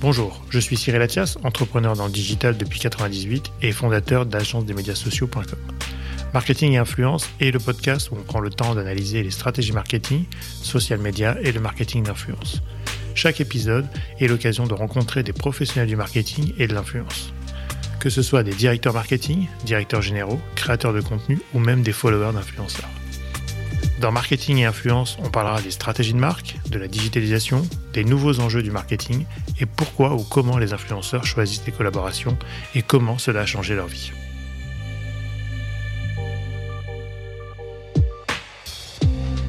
[0.00, 4.74] Bonjour, je suis Cyril Athias, entrepreneur dans le digital depuis 1998 et fondateur d'agence des
[4.74, 5.58] médias sociaux.com.
[6.34, 10.24] Marketing et influence est le podcast où on prend le temps d'analyser les stratégies marketing,
[10.62, 12.60] social media et le marketing d'influence.
[13.14, 13.86] Chaque épisode
[14.20, 17.32] est l'occasion de rencontrer des professionnels du marketing et de l'influence.
[17.98, 22.34] Que ce soit des directeurs marketing, directeurs généraux, créateurs de contenu ou même des followers
[22.34, 22.90] d'influenceurs.
[24.00, 28.40] Dans Marketing et Influence, on parlera des stratégies de marque, de la digitalisation, des nouveaux
[28.40, 29.24] enjeux du marketing
[29.58, 32.36] et pourquoi ou comment les influenceurs choisissent des collaborations
[32.74, 34.12] et comment cela a changé leur vie.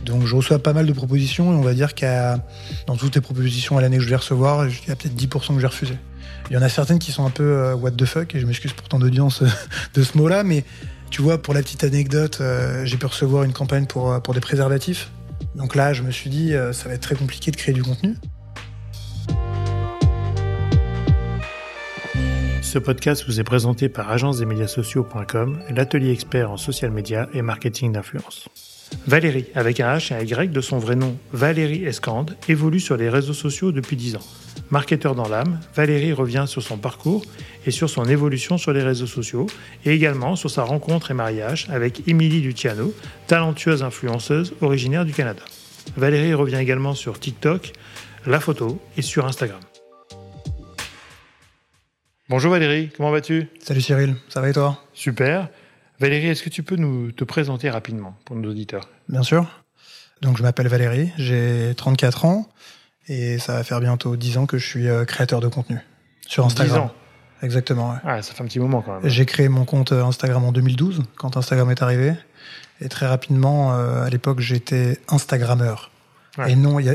[0.05, 2.39] Donc je reçois pas mal de propositions et on va dire qu'à
[2.85, 5.55] dans toutes les propositions à l'année que je vais recevoir, il y a peut-être 10%
[5.55, 5.95] que j'ai refusé.
[6.49, 8.45] Il y en a certaines qui sont un peu euh, what the fuck et je
[8.45, 9.43] m'excuse pour tant d'audience
[9.93, 10.63] de ce mot-là, mais
[11.09, 14.33] tu vois, pour la petite anecdote, euh, j'ai pu recevoir une campagne pour, euh, pour
[14.33, 15.09] des préservatifs.
[15.55, 17.83] Donc là, je me suis dit, euh, ça va être très compliqué de créer du
[17.83, 18.15] contenu.
[22.61, 28.49] Ce podcast vous est présenté par agence-des-médias-sociaux.com, l'atelier expert en social media et marketing d'influence.
[29.07, 32.97] Valérie, avec un H et un Y de son vrai nom, Valérie Escande, évolue sur
[32.97, 34.25] les réseaux sociaux depuis 10 ans.
[34.69, 37.23] Marketeur dans l'âme, Valérie revient sur son parcours
[37.65, 39.47] et sur son évolution sur les réseaux sociaux
[39.85, 42.93] et également sur sa rencontre et mariage avec Émilie Luciano,
[43.27, 45.41] talentueuse influenceuse originaire du Canada.
[45.95, 47.71] Valérie revient également sur TikTok,
[48.25, 49.61] la photo et sur Instagram.
[52.27, 53.47] Bonjour Valérie, comment vas-tu?
[53.63, 54.83] Salut Cyril, ça va et toi?
[54.93, 55.47] Super.
[56.01, 58.89] Valérie, est-ce que tu peux nous te présenter rapidement pour nos auditeurs?
[59.07, 59.47] Bien sûr.
[60.21, 62.49] Donc je m'appelle Valérie, j'ai 34 ans
[63.07, 65.79] et ça va faire bientôt 10 ans que je suis euh, créateur de contenu
[66.27, 66.75] sur Instagram.
[66.77, 66.91] 10 ans
[67.43, 67.91] Exactement.
[67.91, 67.97] Ouais.
[68.03, 69.09] Ah, ça fait un petit moment quand même.
[69.09, 72.13] J'ai créé mon compte euh, Instagram en 2012 quand Instagram est arrivé
[72.81, 75.91] et très rapidement euh, à l'époque j'étais Instagrammeur.
[76.37, 76.51] Ouais.
[76.51, 76.93] Et non, y a,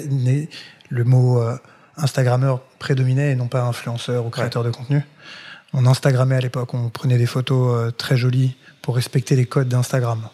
[0.89, 1.57] le mot euh,
[1.97, 4.69] Instagrammeur prédominait et non pas influenceur ou créateur Ouais.
[4.71, 5.03] de contenu.
[5.73, 9.69] On Instagrammait à l'époque, on prenait des photos euh, très jolies pour respecter les codes
[9.69, 10.29] d'Instagram.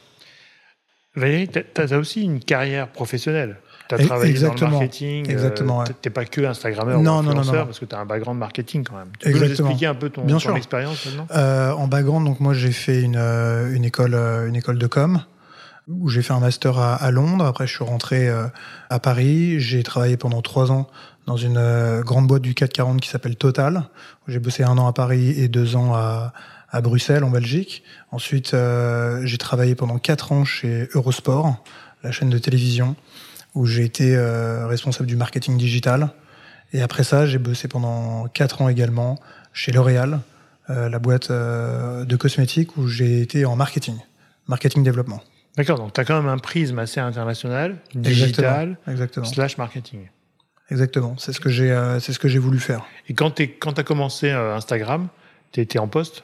[1.15, 3.57] Valérie, tu as aussi une carrière professionnelle.
[3.89, 4.71] Tu as E- travaillé dans le exactement.
[4.79, 5.31] marketing.
[5.31, 5.85] Exactement, ouais.
[6.03, 7.65] Tu pas que Instagrammeur Non, ou non, non, influenceur non.
[7.67, 9.09] parce que tu as un background marketing quand même.
[9.19, 9.69] Tu peux nous Exactement.
[9.71, 10.57] expliquer un peu ton, Bien ton sûr.
[10.57, 14.57] expérience maintenant Euh, en background, donc moi j'ai fait une, euh, une école euh, une
[14.57, 15.23] école de com
[15.89, 17.47] où j'ai fait un master à, à Londres.
[17.47, 18.45] Après, je suis rentré euh,
[18.91, 19.59] à Paris.
[19.59, 20.87] J'ai travaillé pendant trois ans
[21.27, 23.85] dans une euh, grande boîte du 440 qui s'appelle Total.
[24.27, 26.35] J'ai bossé un an à Paris et deux ans à,
[26.71, 27.83] à Bruxelles, en Belgique.
[28.13, 31.57] Ensuite, euh, j'ai travaillé pendant quatre ans chez Eurosport,
[32.03, 32.95] la chaîne de télévision,
[33.59, 36.11] où j'ai été euh, responsable du marketing digital.
[36.73, 39.19] Et après ça, j'ai bossé pendant quatre ans également
[39.53, 40.21] chez L'Oréal,
[40.71, 43.97] euh, la boîte euh, de cosmétiques où j'ai été en marketing,
[44.47, 45.21] marketing développement.
[45.57, 49.27] D'accord, donc tu as quand même un prisme assez international, digital, Exactement.
[49.27, 50.09] slash marketing.
[50.71, 51.17] Exactement.
[51.19, 52.85] C'est ce que j'ai, c'est ce que j'ai voulu faire.
[53.09, 55.09] Et quand tu as commencé Instagram,
[55.51, 56.23] tu étais en poste?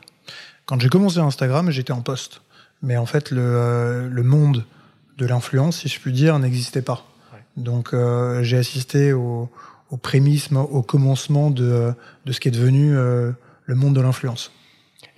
[0.66, 2.42] Quand j'ai commencé Instagram, j'étais en poste.
[2.80, 4.64] Mais en fait, le, le monde
[5.18, 7.04] de l'influence, si je puis dire, n'existait pas.
[7.56, 9.48] Donc, euh, j'ai assisté au,
[9.91, 11.92] au prémisme, au commencement de,
[12.26, 13.32] de ce qui est devenu euh,
[13.66, 14.53] le monde de l'influence.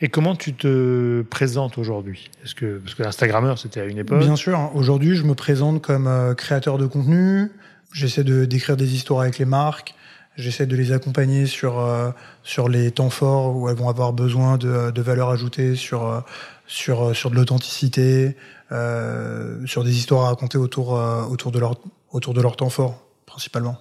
[0.00, 2.30] Et comment tu te présentes aujourd'hui?
[2.44, 4.70] Est-ce que parce que Instagrammeur c'était à une époque Bien sûr.
[4.74, 7.50] Aujourd'hui, je me présente comme euh, créateur de contenu.
[7.92, 9.94] J'essaie de d'écrire des histoires avec les marques.
[10.36, 12.10] J'essaie de les accompagner sur euh,
[12.42, 16.20] sur les temps forts où elles vont avoir besoin de, de valeur ajoutée, sur euh,
[16.66, 18.36] sur euh, sur de l'authenticité,
[18.72, 21.80] euh, sur des histoires à raconter autour euh, autour de leur
[22.16, 23.76] autour de leur temps fort principalement.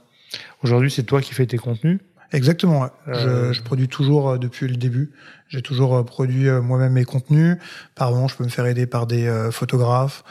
[0.63, 1.99] Aujourd'hui, c'est toi qui fais tes contenus?
[2.31, 2.81] Exactement.
[2.81, 2.89] ouais.
[3.07, 5.11] Euh, Je, je produis toujours euh, depuis le début.
[5.47, 7.57] J'ai toujours euh, produit moi-même mes contenus.
[7.95, 10.23] Par moment, je peux me faire aider par des photographes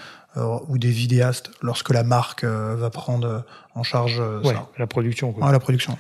[0.69, 3.44] ou des vidéastes lorsque la marque va prendre
[3.76, 4.69] en charge Ouais, ça.
[4.78, 5.32] la production.
[5.32, 5.50] Quoi.
[5.53, 5.97] La production.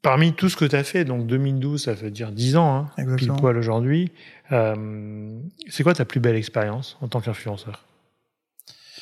[0.00, 3.16] Parmi tout ce que tu as fait, donc 2012, ça veut dire 10 ans, hein,
[3.16, 4.10] pile poil aujourd'hui,
[4.50, 7.84] euh, c'est quoi ta plus belle expérience en tant qu'influenceur?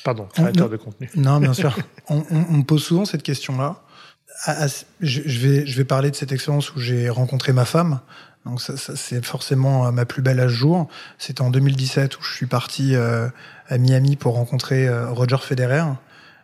[0.03, 1.09] Pardon, créateur de contenu.
[1.15, 1.75] Non, bien sûr.
[2.09, 3.81] on, on- on me pose souvent cette question-là.
[4.45, 7.65] À- à- je, je vais, je vais parler de cette expérience où j'ai rencontré ma
[7.65, 7.99] femme.
[8.45, 10.87] Donc ça, ça, c'est forcément euh, ma plus belle à ce jour.
[11.19, 13.27] C'était en 2017 où je suis parti euh,
[13.69, 15.83] à Miami pour rencontrer euh, Roger Federer.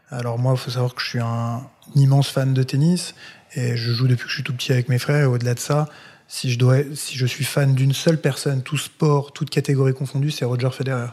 [0.10, 1.62] Alors moi, il faut savoir que je suis un
[1.96, 3.16] immense fan de tennis
[3.56, 5.24] et je joue depuis que je suis tout petit avec mes frères.
[5.24, 5.88] Et au-delà de ça,
[6.28, 10.30] si je dois, si je suis fan d'une seule personne, tout sport, toute catégorie confondue,
[10.30, 11.08] c'est Roger Federer.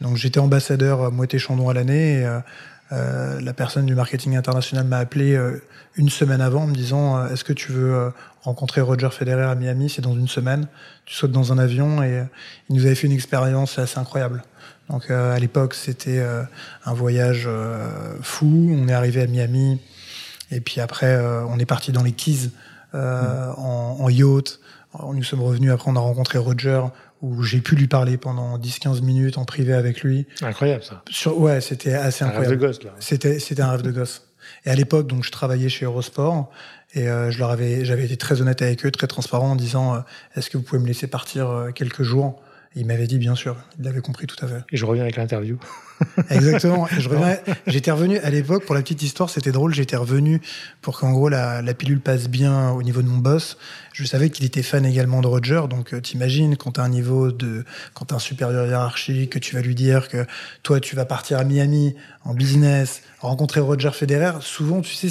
[0.00, 2.20] Donc j'étais ambassadeur euh, Moët Chandon à l'année.
[2.20, 2.40] Et, euh,
[2.92, 5.60] euh, la personne du marketing international m'a appelé euh,
[5.96, 8.10] une semaine avant en me disant euh, Est-ce que tu veux euh,
[8.42, 9.90] rencontrer Roger Federer à Miami?
[9.90, 10.68] C'est dans une semaine.
[11.04, 12.24] Tu sautes dans un avion et
[12.68, 14.44] il nous avait fait une expérience assez incroyable.
[14.88, 16.42] Donc euh, à l'époque, c'était euh,
[16.84, 18.70] un voyage euh, fou.
[18.70, 19.80] On est arrivé à Miami
[20.52, 22.50] Et puis après, on est parti dans les Keys
[22.94, 24.60] euh, en, en, yacht.
[25.12, 25.72] Nous sommes revenus.
[25.72, 26.82] Après, on a rencontré Roger
[27.22, 30.26] où j'ai pu lui parler pendant 10-15 minutes en privé avec lui.
[30.42, 31.02] Incroyable ça.
[31.10, 32.46] Sur, ouais, c'était assez incroyable.
[32.46, 32.94] Un rêve de gosse là.
[32.98, 34.22] C'était c'était un rêve de gosse.
[34.64, 36.50] Et à l'époque, donc je travaillais chez Eurosport
[36.94, 39.94] et euh, je leur avais j'avais été très honnête avec eux, très transparent en disant
[39.94, 40.00] euh,
[40.34, 42.40] est-ce que vous pouvez me laisser partir euh, quelques jours?
[42.76, 44.62] Il m'avait dit bien sûr, il l'avait compris tout à fait.
[44.70, 45.58] Et je reviens avec l'interview.
[46.30, 46.86] Exactement.
[46.88, 47.38] Et je reviens.
[47.66, 49.74] J'étais revenu à l'époque pour la petite histoire, c'était drôle.
[49.74, 50.42] J'étais revenu
[50.82, 53.56] pour qu'en gros la, la, pilule passe bien au niveau de mon boss.
[53.92, 57.32] Je savais qu'il était fan également de Roger, donc euh, t'imagines quand t'as un niveau
[57.32, 57.64] de,
[57.94, 60.26] quand t'as un supérieur hiérarchique, que tu vas lui dire que
[60.62, 64.32] toi tu vas partir à Miami en business, rencontrer Roger Federer.
[64.40, 65.08] Souvent, tu sais,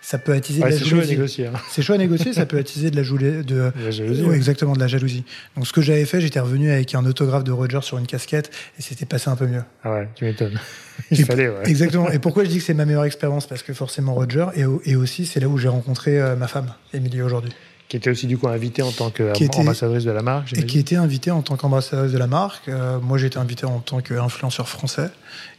[0.00, 0.84] ça peut attiser de la jalousie.
[0.84, 1.46] C'est chaud à négocier.
[1.46, 1.52] Hein.
[1.70, 3.44] C'est chaud à négocier, ça peut attiser de la, jalousie.
[3.44, 4.22] De, la jalousie.
[4.24, 5.24] Oui, exactement de la jalousie.
[5.56, 8.50] Donc ce que j'avais fait, j'étais revenu avec un autographe de Roger sur une casquette
[8.78, 9.62] et c'était passé un peu mieux.
[9.84, 10.58] Ah ouais, tu m'étonnes.
[11.10, 11.62] Il fallait, ouais.
[11.66, 12.10] Exactement.
[12.10, 13.46] Et pourquoi je dis que c'est ma meilleure expérience?
[13.46, 16.72] Parce que forcément Roger, et, et aussi c'est là où j'ai rencontré euh, ma femme,
[16.92, 17.52] Émilie aujourd'hui.
[17.92, 20.56] Qui était aussi du coup invitée en tant qu'ambassadrice de la marque.
[20.56, 22.70] Et qui était invitée en tant qu'ambassadrice de la marque.
[22.70, 25.10] Euh, moi j'étais invité en tant qu'influenceur français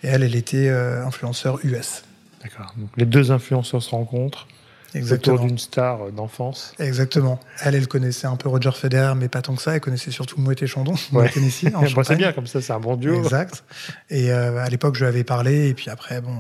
[0.02, 2.02] et elle, elle était euh, influenceur US.
[2.42, 2.74] D'accord.
[2.76, 4.48] Donc les deux influenceurs se rencontrent.
[4.96, 5.36] Exactement.
[5.36, 6.74] Autour d'une star d'enfance.
[6.80, 7.40] Exactement.
[7.62, 9.76] Elle, elle connaissait un peu Roger Federer, mais pas tant que ça.
[9.76, 11.30] Elle connaissait surtout Moët et Chandon, ouais.
[11.30, 11.68] Tennessee.
[12.04, 13.16] c'est bien, comme ça, c'est un bon duo.
[13.16, 13.64] Exact.
[14.10, 16.36] Et euh, à l'époque, je lui avais parlé, et puis après, bon,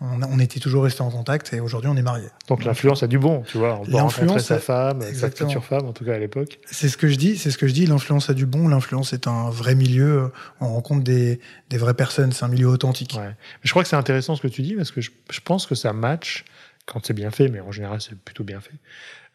[0.00, 2.28] on, on était toujours restés en contact, et aujourd'hui, on est mariés.
[2.48, 3.78] Donc, l'influence a du bon, tu vois.
[3.80, 6.58] On peut rencontrer sa femme, sa future femme, en tout cas à l'époque.
[6.70, 7.86] C'est ce que je dis, c'est ce que je dis.
[7.86, 8.68] L'influence a du bon.
[8.68, 10.32] L'influence est un vrai milieu.
[10.60, 12.32] On rencontre des, des vraies personnes.
[12.32, 13.16] C'est un milieu authentique.
[13.18, 13.34] Ouais.
[13.62, 15.74] je crois que c'est intéressant ce que tu dis, parce que je, je pense que
[15.74, 16.44] ça match
[16.86, 18.74] quand c'est bien fait, mais en général c'est plutôt bien fait.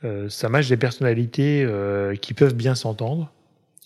[0.03, 3.31] Euh, ça match des personnalités euh, qui peuvent bien s'entendre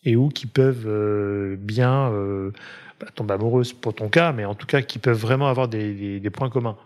[0.03, 2.11] et ou qui peuvent euh, bien
[3.11, 6.49] tomber amoureuses pour ton cas, mais en tout cas qui peuvent vraiment avoir des, points
[6.49, 6.77] communs.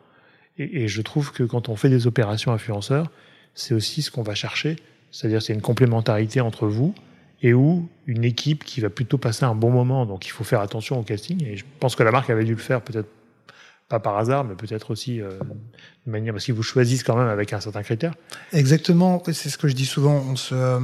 [0.57, 3.11] Et, je trouve que quand on fait des opérations influenceurs,
[3.53, 4.75] c'est aussi ce qu'on va chercher,
[5.11, 6.93] c'est-à-dire c'est une complémentarité entre vous
[7.41, 10.05] et ou une équipe qui va plutôt passer un bon moment.
[10.05, 11.43] Donc il faut faire attention au casting.
[11.45, 13.09] Et je pense que la marque avait dû le faire peut-être
[13.89, 15.31] pas par hasard, mais peut-être aussi euh,
[16.05, 18.13] de manière parce qu'ils vous choisissent quand même avec un certain critère.
[18.51, 20.33] Exactement, c'est ce que je dis souvent.
[20.51, 20.79] Euh,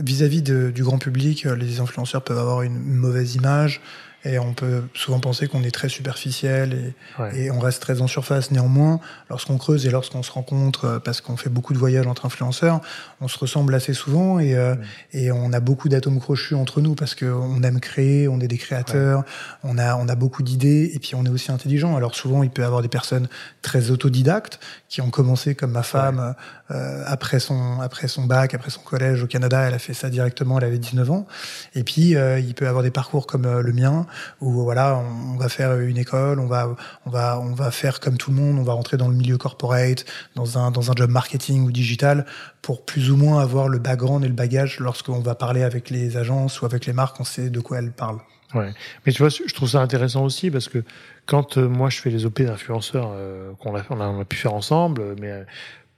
[0.00, 3.80] vis-à-vis -vis du grand public, euh, les influenceurs peuvent avoir une mauvaise image.
[4.24, 7.38] Et on peut souvent penser qu'on est très superficiel et, ouais.
[7.38, 8.50] et, on reste très en surface.
[8.50, 9.00] Néanmoins,
[9.30, 12.80] lorsqu'on creuse et lorsqu'on se rencontre, euh, parce qu'on fait beaucoup de voyages entre influenceurs,
[13.22, 14.80] on se ressemble assez souvent et, euh, ouais.
[15.12, 18.58] et on a beaucoup d'atomes crochus entre nous parce qu'on aime créer, on est des
[18.58, 19.24] créateurs, ouais.
[19.64, 21.96] on a on a beaucoup d'idées et puis on est aussi intelligent.
[21.96, 23.28] Alors souvent, il peut y avoir des personnes
[23.62, 26.34] très autodidactes qui ont commencé comme ma femme
[26.70, 30.10] euh, après son après son bac, après son collège au Canada, elle a fait ça
[30.10, 31.26] directement, elle avait 19 ans.
[31.74, 34.06] Et puis euh, il peut y avoir des parcours comme le mien
[34.40, 36.74] où voilà, on, va faire une école, on va
[37.06, 39.38] on va on va faire comme tout le monde, on va rentrer dans le milieu
[39.38, 40.04] corporate,
[40.34, 42.26] dans un dans un job marketing ou digital
[42.62, 46.16] pour plus ou moins avoir le background et le bagage lorsqu'on va parler avec les
[46.16, 48.20] agences ou avec les marques, on sait de quoi elles parlent.
[48.54, 48.72] Ouais.
[49.06, 50.82] Mais tu vois, je trouve ça intéressant aussi parce que
[51.26, 54.54] quand euh, moi je fais les OP d'influenceurs euh, qu'on a, on a, pu faire
[54.54, 55.44] ensemble, mais euh,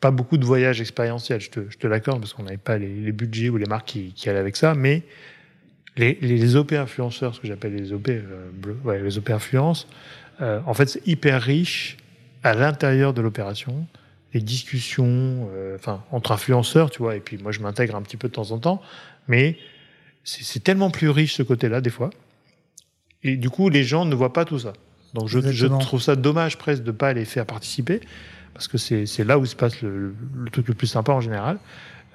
[0.01, 2.95] pas beaucoup de voyages expérientiels, je te, je te l'accorde, parce qu'on n'avait pas les,
[2.95, 5.03] les, budgets ou les marques qui, qui allaient avec ça, mais
[5.97, 9.87] les, les OP influenceurs, ce que j'appelle les OP euh, bleus, ouais, les OP influence,
[10.41, 11.97] euh, en fait c'est hyper riche
[12.43, 13.87] à l'intérieur de l'opération,
[14.35, 18.29] les discussions, enfin entre influenceurs, tu vois, et puis moi je m'intègre un petit peu
[18.29, 18.83] de temps en temps,
[19.29, 19.59] mais
[20.25, 22.11] c'est tellement plus riche ce côté-là des fois
[23.23, 24.73] et du coup, les gens ne voient pas tout ça.
[25.15, 28.01] Donc je, je trouve ça dommage presque de ne pas les faire participer,
[28.55, 31.59] parce que c'est là où se passe le, le, truc le plus sympa en général,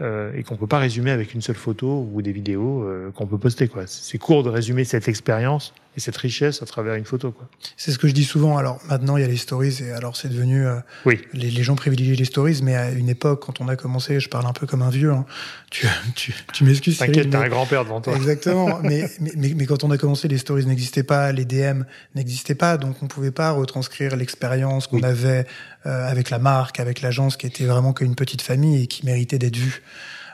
[0.02, 3.26] euh, et qu'on peut pas résumer avec une seule photo ou des vidéos euh, qu'on
[3.26, 3.70] peut poster.
[3.88, 7.34] C'est court de résumer cette expérience et cette richesse à travers une photo.
[7.76, 8.58] C'est ce que je dis souvent.
[8.58, 10.66] Alors maintenant, il y a les stories, et alors c'est devenu...
[10.66, 10.76] Euh,
[11.06, 11.20] oui.
[11.34, 14.30] les, les, gens privilégient les stories, mais à une époque, quand on a commencé, je
[14.30, 15.26] parle un peu comme un vieux, hein,
[15.72, 17.00] tu, tu, tu m'excuses.
[17.00, 18.16] T'inquiète, t'as un grand-père devant toi.
[18.16, 18.80] Exactement.
[18.84, 21.82] mais, mais, mais, mais, quand on a commencé, les stories n'existaient pas, les DM
[22.14, 25.06] n'existaient pas, donc on pouvait pas retranscrire l'expérience qu'on oui.
[25.06, 25.48] avait
[25.88, 29.40] euh, avec la marque, avec l'agence, qui était vraiment qu'une petite famille et qui méritait
[29.40, 29.82] d'être vue.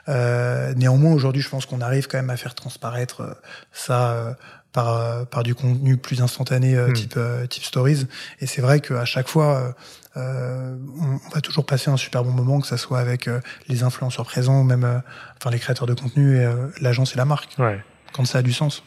[0.09, 3.33] Euh, néanmoins, aujourd'hui, je pense qu'on arrive quand même à faire transparaître euh,
[3.71, 4.33] ça euh,
[4.73, 6.93] par, euh, par du contenu plus instantané mmh.
[6.93, 8.07] type, type stories.
[8.41, 9.75] Et c'est vrai qu'à chaque fois,
[10.15, 13.29] on, on, va toujours passer un super bon moment, que ça soit avec
[13.67, 15.01] les influenceurs présents ou même
[15.37, 16.47] enfin les créateurs de contenu et
[16.81, 17.55] l'agence et la marque.
[17.57, 17.79] Ouais.
[18.11, 18.83] Quand ça a du sens.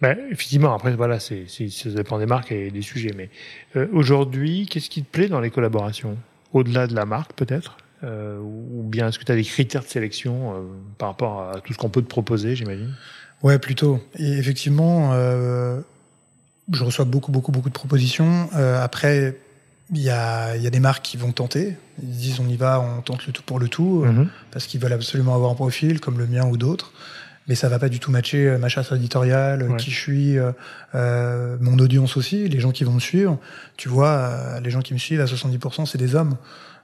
[0.00, 3.12] Ben, effectivement, après, voilà, c'est, ça dépend des marques et des sujets.
[3.16, 3.30] Mais
[3.76, 6.16] euh, aujourd'hui, qu'est-ce qui te plaît dans les collaborations?
[6.52, 7.78] Au-delà de la marque, peut-être?
[8.04, 10.60] Euh, Ou bien est-ce que tu as des critères de sélection euh,
[10.98, 12.94] par rapport à tout ce qu'on peut te proposer, j'imagine?
[13.42, 14.02] Ouais, plutôt.
[14.18, 15.80] Et effectivement, euh,
[16.72, 18.48] je reçois beaucoup, beaucoup, beaucoup de propositions.
[18.56, 19.36] Euh, après,
[19.94, 21.76] il y a, y a des marques qui vont tenter.
[22.02, 24.28] Ils disent on y va, on tente le tout pour le tout, euh, Mhm.
[24.50, 26.92] parce qu'ils veulent absolument avoir un profil comme le mien ou d'autres.
[27.46, 29.76] Mais ça va pas du tout matcher euh, ma chasse éditoriale, euh, Ouais.
[29.78, 30.36] qui je suis,
[30.94, 33.38] euh, mon audience aussi, les gens qui vont me suivre.
[33.78, 36.36] Tu vois, les gens qui me suivent à 70%, c'est des hommes.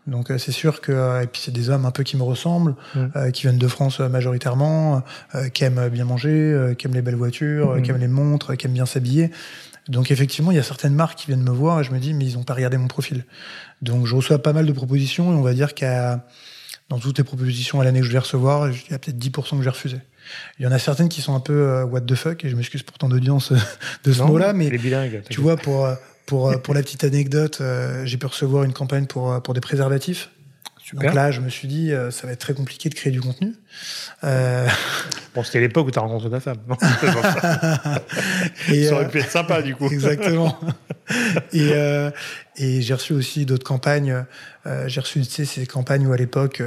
[0.07, 2.23] Donc euh, c'est sûr que euh, et puis c'est des hommes un peu qui me
[2.23, 3.07] ressemblent, Mm.
[3.17, 5.03] euh, qui viennent de France majoritairement,
[5.35, 7.83] euh, qui aiment bien manger, euh, qui aiment les belles voitures, euh, Mm.
[7.83, 9.31] qui aiment les montres, euh, qui aiment bien s'habiller.
[9.89, 12.15] Donc effectivement, il y a certaines marques qui viennent me voir et je me dis
[12.15, 13.25] mais ils ont pas regardé mon profil.
[13.83, 16.25] Donc je reçois pas mal de propositions et on va dire qu'à
[16.91, 19.57] dans toutes les propositions à l'année que je vais recevoir, il y a peut-être 10%
[19.57, 19.99] que j'ai refusé.
[20.59, 22.57] Il y en a certaines qui sont un peu euh, what the fuck et je
[22.57, 23.57] m'excuse pour ton audience euh,
[24.05, 25.23] de ce mot-là, mais Les bilingues.
[25.31, 25.87] tu vois, pour,
[26.27, 29.55] pour, euh, pour la petite anecdote, euh, j'ai pu recevoir une campagne pour, euh, pour
[29.55, 30.31] des préservatifs.
[30.83, 31.07] Super.
[31.07, 33.21] Donc là, je me suis dit, euh, ça va être très compliqué de créer du
[33.21, 33.55] contenu.
[34.23, 34.69] Euh,
[35.35, 36.59] Bon, c'était l'époque où tu as rencontré ta femme.
[36.69, 38.03] Non, ça.
[38.71, 39.89] et, ça aurait pu être sympa, du coup.
[39.89, 40.59] Exactement.
[41.53, 41.73] et
[42.57, 44.25] et j'ai reçu aussi d'autres campagnes.
[44.87, 46.63] J'ai reçu tu sais, ces campagnes où à l'époque,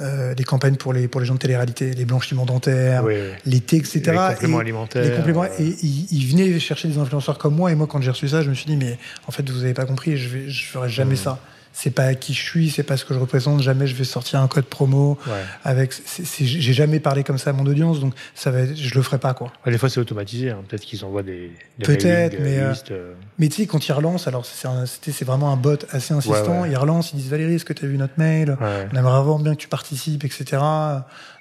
[0.00, 3.14] euh, euh, les campagnes pour les, pour les gens de télé-réalité, les blanchiments dentaires, Oui,
[3.14, 3.32] oui.
[3.46, 4.00] les thés, etc.
[4.06, 5.04] Les compléments Et- alimentaires.
[5.04, 5.42] les compléments.
[5.44, 7.72] euh, Et ils, venaient chercher des influenceurs comme moi.
[7.72, 9.74] Et moi, quand j'ai reçu ça, je me suis dit, mais en fait, vous avez
[9.74, 11.16] pas compris, je je ferai jamais Mhm.
[11.16, 11.40] ça.
[11.80, 13.62] C'est pas qui je suis, c'est pas ce que je représente.
[13.62, 15.32] Jamais je vais sortir un code promo ouais.
[15.62, 15.92] avec.
[16.40, 18.62] J'ai jamais parlé comme ça à mon audience, donc ça va.
[18.62, 19.52] être- Je le ferai pas, quoi.
[19.64, 20.50] Ouais, des fois, c'est automatisé.
[20.50, 20.58] hein.
[20.66, 24.26] Peut-être qu'ils envoient des, des Peut-être, mais, euh, euh, Mais tu sais, quand ils relancent,
[24.26, 24.66] alors c'est
[25.12, 26.62] c'est vraiment un bot assez insistant.
[26.62, 26.70] Ouais.
[26.72, 28.56] Ils relancent, ils disent Valérie, est-ce que tu as vu notre mail?
[28.60, 28.88] Ouais.
[28.92, 30.60] On aimerait vraiment bien que tu participes, etc.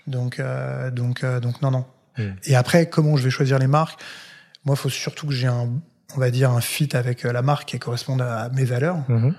[0.06, 1.86] Donc, euh, donc, euh, donc non, non.
[2.20, 2.24] Mm.
[2.46, 4.00] Et après, comment je vais choisir les marques?
[4.65, 5.67] Moi, il faut surtout que j'ai un,
[6.15, 8.98] on va dire, un fit avec euh, la marque qui corresponde à mes valeurs.
[9.08, 9.34] Mhm.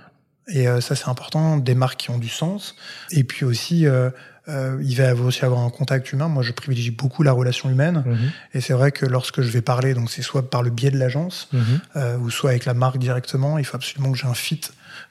[0.48, 1.56] Et euh, ça, c'est important.
[1.58, 2.74] Des marques qui ont du sens.
[3.10, 4.10] Et puis aussi, euh,
[4.48, 6.28] euh, il va aussi avoir un contact humain.
[6.28, 8.02] Moi, je privilégie beaucoup la relation humaine.
[8.06, 8.30] Mhm.
[8.54, 10.98] Et c'est vrai que lorsque je vais parler, donc c'est soit par le biais de
[10.98, 11.62] l'agence, Mhm.
[11.96, 14.60] euh, ou soit avec la marque directement, il faut absolument que j'ai un fit,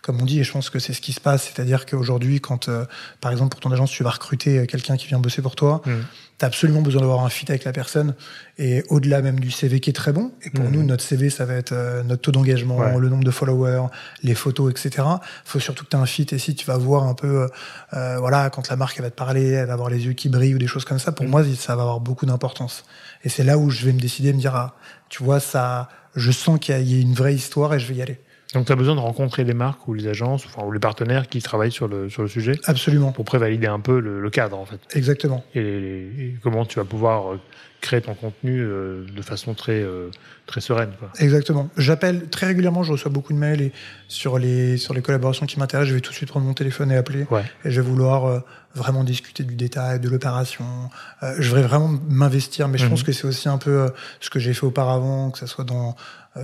[0.08, 1.44] comme on dit, et je pense que c'est ce qui se passe.
[1.54, 2.86] C'est-à-dire qu'aujourd'hui, quand, euh,
[3.22, 5.82] par exemple, pour ton agence, tu vas recruter euh, quelqu'un qui vient bosser pour toi,
[5.86, 6.04] Mhm.
[6.40, 8.16] tu as absolument besoin d'avoir un fit avec la personne,
[8.58, 10.72] et au-delà même du CV qui est très bon, et pour Mhm.
[10.72, 12.98] nous, notre CV, ça va être euh, notre taux d'engagement, Ouais.
[12.98, 13.88] le nombre de followers,
[14.24, 15.04] les photos, etc.
[15.44, 17.48] faut surtout que tu aies un fit, et si tu vas voir un peu, euh,
[17.94, 20.30] euh, voilà, quand la marque elle va te parler, elle va avoir les yeux qui
[20.30, 21.32] brillent ou des choses comme ça, pour Mhm.
[21.32, 22.86] moi, ça va avoir beaucoup d'importance.
[23.26, 24.76] Et c'est là où je vais me décider, me dire, ah,
[25.10, 28.02] tu vois, ça, je sens qu'il y a une vraie histoire et je vais y
[28.02, 28.20] aller.
[28.54, 31.28] Donc, tu as besoin de rencontrer les marques ou les agences enfin, ou les partenaires
[31.28, 34.58] qui travaillent sur le, sur le sujet Absolument, pour prévalider un peu le, le cadre,
[34.58, 34.80] en fait.
[34.94, 35.44] exactement.
[35.54, 37.40] Et, et comment tu vas pouvoir euh,
[37.82, 40.10] créer ton contenu euh, de façon très, euh,
[40.46, 40.92] très sereine.
[40.98, 41.12] Quoi.
[41.20, 41.70] Exactement.
[41.78, 43.72] J'appelle très régulièrement, je reçois beaucoup de mails et
[44.08, 46.92] sur les, sur les collaborations qui m'intéressent, je vais tout de suite prendre mon téléphone
[46.92, 47.28] et appeler.
[47.30, 47.44] Ouais.
[47.66, 48.40] Et je vais vouloir euh,
[48.76, 50.66] vraiment discuter du détail, de l'opération.
[51.22, 52.90] Euh, je vais vraiment m'investir, mais je Mhm.
[52.92, 55.96] pense que c'est aussi un peu ce que j'ai fait auparavant, que ce soit dans,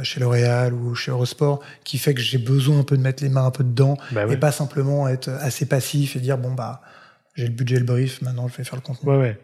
[0.01, 3.29] chez L'Oréal ou chez Eurosport, qui fait que j'ai besoin un peu de mettre les
[3.29, 6.81] mains un peu dedans Bah et pas simplement être assez passif et dire bon bah
[7.35, 9.09] j'ai le budget, le brief, maintenant je vais faire le contenu.
[9.09, 9.39] Ouais, ouais.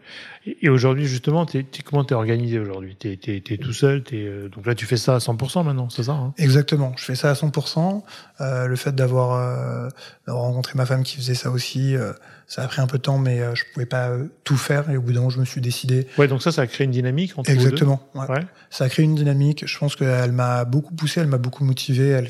[0.46, 2.94] Et, et aujourd'hui, justement, t'es, t'es- comment t'es organisé aujourd'hui?
[2.94, 5.90] T'es, t'es, t'es tout seul t'es, euh, Donc là, tu fais ça à 100% maintenant,
[5.90, 6.32] c'est ça hein?
[6.38, 8.04] Exactement, je fais ça à 100%.
[8.40, 9.88] Euh, le fait d'avoir euh,
[10.24, 12.12] d'avoir rencontré ma femme qui faisait ça aussi, euh,
[12.52, 14.90] ça a pris un peu de temps, mais euh, je pouvais pas euh, tout faire.
[14.90, 16.08] Et au bout d'un moment, je me suis décidé.
[16.18, 18.02] Ouais, donc ça, ça a créé une dynamique entre vous deux Exactement.
[18.16, 18.28] ouais.
[18.28, 18.40] Ouais.
[18.70, 19.64] Ça a créé une dynamique.
[19.68, 22.08] Je pense qu'elle m'a beaucoup poussé, elle m'a beaucoup motivé.
[22.08, 22.28] Elle,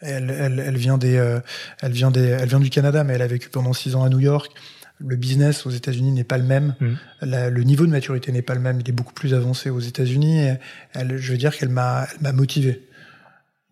[0.00, 1.40] elle, elle, elle vient des, euh,
[1.82, 4.08] elle vient des, elle vient du Canada, mais elle a vécu pendant six ans à
[4.08, 4.52] New York.
[4.98, 6.74] Le business aux États-Unis n'est pas le même.
[7.20, 8.80] La- le niveau de maturité n'est pas le même.
[8.80, 10.48] Il est beaucoup plus avancé aux États-Unis.
[10.94, 12.86] Elle, je veux dire qu'elle m'a, elle m'a motivé.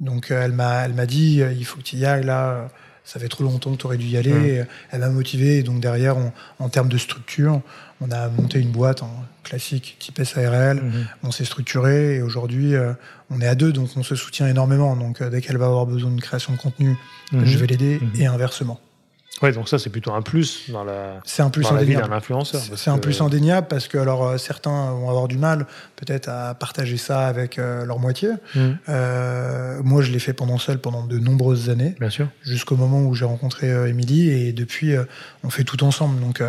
[0.00, 2.68] Donc elle m'a, elle m'a dit, il faut que tu y ailles là.
[3.04, 4.64] Ça fait trop longtemps que tu aurais dû y aller.
[4.90, 5.58] Elle m'a motivé.
[5.58, 7.60] Et donc derrière, on- en termes de structure,
[8.00, 9.10] on a monté une boîte en
[9.42, 11.06] classique type SARL Mhm.
[11.22, 12.94] on s'est structuré et aujourd'hui euh,
[13.30, 15.84] on est à deux donc on se soutient énormément donc euh, dès qu'elle va avoir
[15.84, 16.96] besoin d'une création de contenu
[17.32, 17.44] Mhm.
[17.44, 18.20] je vais l'aider Mhm.
[18.22, 18.80] et inversement
[19.44, 21.94] Ouais, donc ça, c'est plutôt un plus dans la, c'est un plus dans la vie
[21.94, 22.60] d'un influenceur.
[22.76, 26.28] c'est un que- plus indéniable parce que alors euh, certains vont avoir du mal peut-être
[26.28, 28.78] à partager ça avec euh, leur moitié Mhm.
[28.88, 32.28] Euh, moi je l'ai fait pendant seul pendant de nombreuses années Bien sûr.
[32.42, 34.94] jusqu'au moment où j'ai rencontré Émilie et depuis
[35.42, 36.42] on fait tout ensemble donc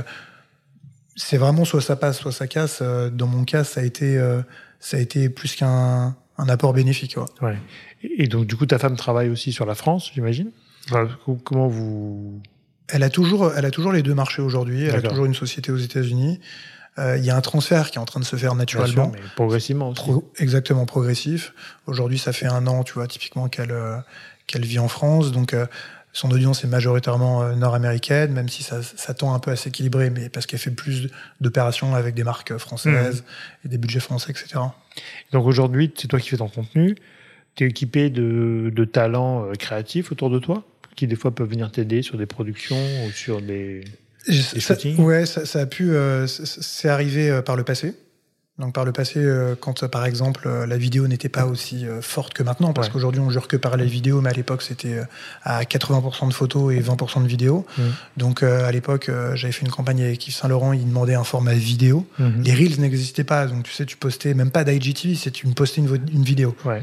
[1.15, 4.17] c'est vraiment soit ça passe soit ça casse dans mon cas ça a été
[4.79, 7.47] ça a été plus qu'un un apport bénéfique ouais.
[7.49, 7.57] Ouais.
[8.03, 10.51] Et, donc, du coup, ta femme travaille aussi sur la France, j'imagine?
[11.43, 12.39] Comment vous.
[12.87, 14.83] Elle a toujours, elle a toujours les deux marchés aujourd'hui.
[14.85, 16.39] Elle a toujours une société aux États-Unis.
[16.97, 19.11] Euh, Il y a un transfert qui est en train de se faire sûr, naturellement,
[19.13, 20.01] mais progressivement aussi.
[20.01, 21.53] pro- exactement progressif.
[21.87, 23.97] Aujourd'hui, ça fait un an, tu vois, typiquement qu'elle euh,
[24.47, 25.65] qu'elle vit en France, donc euh,
[26.13, 30.09] son audience est majoritairement euh, nord-américaine, même si ça, ça tend un peu à s'équilibrer,
[30.09, 31.09] mais parce qu'elle fait plus
[31.41, 33.65] d'opérations avec des marques françaises Mmh.
[33.65, 34.61] et des budgets français, etc.
[35.33, 36.95] Donc aujourd'hui, c'est toi qui fais ton contenu.
[37.59, 40.63] es équipé de, de talents créatifs autour de toi?
[40.95, 43.83] Qui des fois peuvent venir t'aider sur des productions ou sur des,
[44.27, 47.93] des ça, Ouais, ça, ça a pu, euh, c'est arrivé euh, par le passé.
[48.57, 52.41] Donc par le passé, euh, quand par exemple la vidéo n'était pas aussi forte que
[52.41, 52.93] maintenant, parce Ouais.
[52.93, 55.01] qu'aujourd'hui on jure que par la vidéo, mais à l'époque c'était
[55.43, 57.65] à 80% de photos et 20% de vidéos.
[57.77, 57.93] Mhm.
[58.15, 61.53] Donc à l'époque, j'avais fait une campagne avec Yves Saint Laurent, il demandait un format
[61.53, 62.07] vidéo.
[62.17, 62.43] Mhm.
[62.43, 65.53] Les reels n'existaient pas, donc tu sais, tu postais même pas d'IGTV, c'est tu me
[65.53, 66.55] postais une, une vidéo.
[66.63, 66.81] Ouais.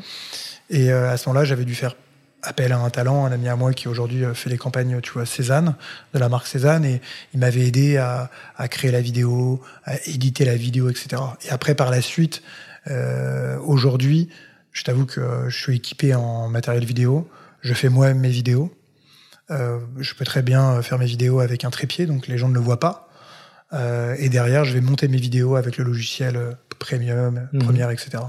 [0.69, 1.97] Et à ce moment-là, j'avais dû faire
[2.43, 5.13] appel à un talent, un ami à moi qui aujourd'hui euh, fait les campagnes, tu
[5.13, 5.75] vois, Cézanne,
[6.15, 7.01] de la marque Cézanne, et
[7.35, 11.23] il m'avait aidé à, à créer la vidéo, à éditer la vidéo, etc.
[11.45, 12.43] Et après, par la suite,
[12.91, 14.29] euh, aujourd'hui,
[14.73, 17.29] je t'avoue que je suis équipé en matériel vidéo,
[17.61, 18.75] je fais moi-même mes vidéos.
[19.51, 22.55] Euh, je peux très bien faire mes vidéos avec un trépied, donc les gens ne
[22.55, 23.09] le voient pas.
[23.73, 27.63] Euh, et derrière, je vais monter mes vidéos avec le logiciel Premium, Mhm.
[27.63, 28.23] Premiere, etc.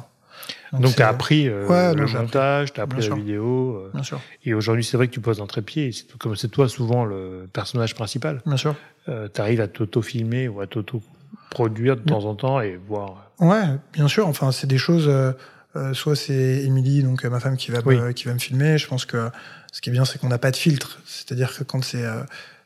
[0.74, 3.24] Donc, tu as appris euh, Ouais, le montage, tu as appris Bien la sûr.
[3.24, 3.76] vidéo.
[3.78, 5.88] euh, Bien sûr, et aujourd'hui, c'est vrai que tu poses un trépied.
[5.90, 8.76] et Comme c'est toi souvent le personnage principal, bien sûr.
[9.06, 13.32] tu arrives à t'auto-filmer ou à t'auto-produire de temps en temps et voir.
[13.40, 14.28] Ouais, bien sûr.
[14.28, 15.08] Enfin, c'est des choses.
[15.08, 15.32] euh,
[15.76, 17.98] euh, soit c'est Émilie, donc euh, ma femme, qui va Oui.
[18.00, 18.78] me, qui va me filmer.
[18.78, 19.30] Je pense que
[19.72, 21.00] ce qui est bien, c'est qu'on n'a pas de filtre.
[21.06, 22.22] C'est-à-dire que quand c'est euh,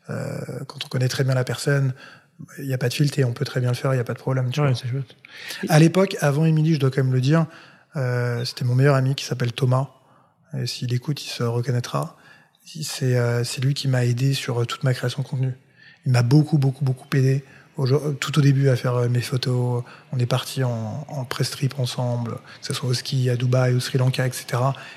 [0.10, 1.94] euh, quand on connaît très bien la personne,
[2.60, 3.92] il n'y a pas de filtre et on peut très bien le faire.
[3.94, 4.50] Il n'y a pas de problème.
[4.52, 4.76] Tu Ouais, vois.
[4.76, 5.16] chouette.
[5.70, 7.46] À l'époque, avant Émilie, je dois quand même le dire,
[7.96, 9.88] euh, c'était mon meilleur ami qui s'appelle Thomas.
[10.66, 12.16] S'il écoute, il se reconnaîtra.
[12.64, 15.54] C'est euh, lui qui m'a aidé sur euh, toute ma création de contenu.
[16.06, 17.44] Il m'a beaucoup, beaucoup, beaucoup aidé.
[17.78, 21.50] Aujourd- Tout au début à faire euh, mes photos, on est parti en, en press
[21.52, 24.46] trip ensemble, que ce soit au ski, à Dubaï, au Sri Lanka, etc.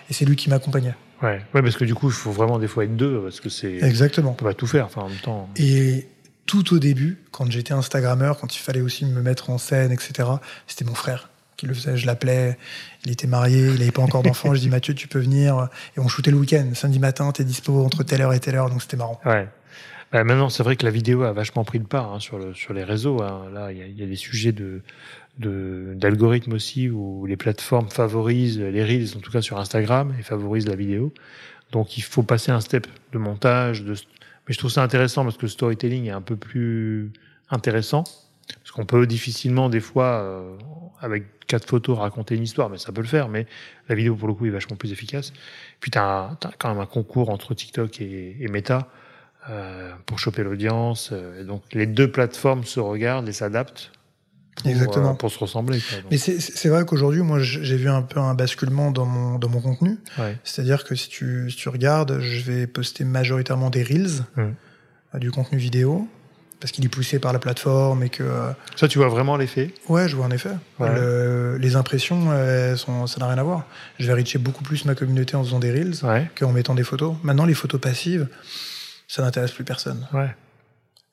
[0.09, 0.95] Et c'est lui qui m'accompagnait.
[1.23, 1.43] Ouais.
[1.55, 3.75] ouais, parce que du coup, il faut vraiment des fois être deux parce que c'est.
[3.83, 4.31] Exactement.
[4.31, 4.87] On peut pas tout faire.
[4.87, 5.49] Enfin, en même temps.
[5.57, 6.09] Et
[6.51, 10.29] tout au début, quand j'étais Instagrammeur, quand il fallait aussi me mettre en scène, etc.,
[10.67, 11.97] c'était mon frère qui le faisait.
[11.97, 12.59] Je l'appelais,
[13.05, 14.53] il était marié, il n'avait pas encore d'enfant.
[14.55, 15.69] je dis Mathieu, tu peux venir.
[15.97, 16.67] Et on shootait le week-end.
[16.75, 19.21] Samedi matin, t'es dispo entre telle heure et telle heure, donc c'était marrant.
[19.25, 19.49] Ouais.
[20.11, 22.53] Bah, maintenant, c'est vrai que la vidéo a vachement pris le pas hein, sur, le,
[22.53, 23.23] sur les réseaux.
[23.23, 23.45] hein.
[23.55, 24.83] Là, il y a, des sujets de-
[25.39, 30.67] d'algorithmes aussi où les plateformes favorisent les reels, en tout cas sur Instagram, et favorisent
[30.67, 31.15] la vidéo.
[31.71, 33.85] Donc, il faut passer un step de montage.
[33.85, 33.95] De...
[34.51, 37.13] Mais je trouve ça intéressant parce que le storytelling est un peu plus
[37.51, 38.03] intéressant.
[38.03, 40.57] Parce qu'on peut difficilement, des fois, euh,
[41.01, 43.29] avec quatre photos, raconter une histoire, mais ça peut le faire.
[43.29, 43.47] Mais
[43.89, 45.33] la vidéo, pour le coup, est vachement plus efficace.
[45.79, 48.89] Puis, tu as, quand même un concours entre TikTok et, et Meta
[49.49, 51.11] euh, pour choper l'audience.
[51.13, 53.93] Euh, donc, les deux plateformes se regardent et s'adaptent
[54.57, 55.11] pour, Exactement.
[55.13, 55.79] euh, pour se ressembler.
[55.81, 55.99] quoi.
[56.11, 59.61] Mais c'est- vrai qu'aujourd'hui, moi, j'ai vu un peu un basculement dans mon, dans mon
[59.61, 59.99] contenu.
[60.19, 60.37] ouais.
[60.45, 64.55] C'est-à-dire que si tu, si tu regardes, je vais poster majoritairement des reels, Mhm.
[65.15, 66.07] euh, du contenu vidéo,
[66.61, 69.73] parce qu'il est poussé par la plateforme et que euh, Ça, tu vois vraiment l'effet?
[69.89, 70.51] Ouais, je vois en effet.
[70.79, 70.95] Ouais.
[70.95, 73.65] Le- les impressions, elles sont, ça n'a rien à voir.
[73.99, 76.85] Je vais reacher beaucoup plus ma communauté en faisant des reels Ouais, qu'en mettant des
[76.85, 77.15] photos.
[77.23, 78.29] Maintenant, les photos passives,
[79.09, 80.07] ça n'intéresse plus personne.
[80.13, 80.29] ouais.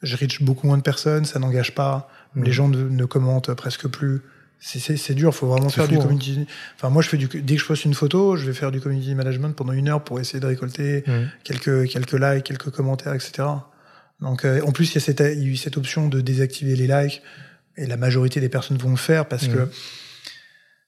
[0.01, 2.09] Je reach beaucoup moins de personnes, ça n'engage pas.
[2.35, 2.43] Mhm.
[2.43, 4.21] Les gens ne, ne commentent presque plus.
[4.59, 6.01] C'est- dur, faut vraiment faire fou, du hein.
[6.01, 6.47] community.
[6.75, 8.81] Enfin, moi, je fais du, dès que je poste une photo, je vais faire du
[8.81, 11.29] community management pendant une heure pour essayer de récolter Mhm.
[11.43, 13.47] quelques, quelques likes, quelques commentaires, etc.
[14.19, 16.21] Donc, euh, en plus, il y, a cette, il y a eu cette option de
[16.21, 17.21] désactiver les likes,
[17.75, 19.53] et la majorité des personnes vont le faire parce Mhm.
[19.53, 19.69] que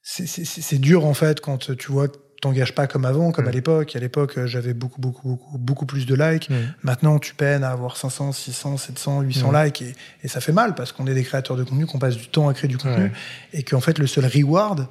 [0.02, 2.08] c'est- dur, en fait, quand tu vois
[2.41, 3.95] t'engages pas comme avant, comme à l'époque.
[3.95, 6.49] À l'époque, euh, j'avais beaucoup, beaucoup, beaucoup, beaucoup plus de likes.
[6.49, 6.73] Mhm.
[6.84, 9.63] Maintenant, tu peines à avoir 500, 600, 700, 800 Mhm.
[9.65, 12.15] likes, et, et ça fait mal parce qu'on est des créateurs de contenu, qu'on passe
[12.17, 13.12] du temps à créer du contenu,
[13.54, 14.88] et qu'en fait, le seul reward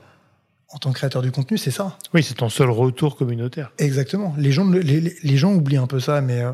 [0.70, 1.96] en tant que créateur du contenu, c'est ça.
[2.12, 3.72] Oui, c'est ton seul retour communautaire.
[3.78, 4.34] Exactement.
[4.36, 6.52] Les gens, les gens oublient un peu ça, mais euh,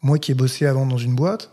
[0.00, 1.50] moi qui ai bossé avant dans une boîte,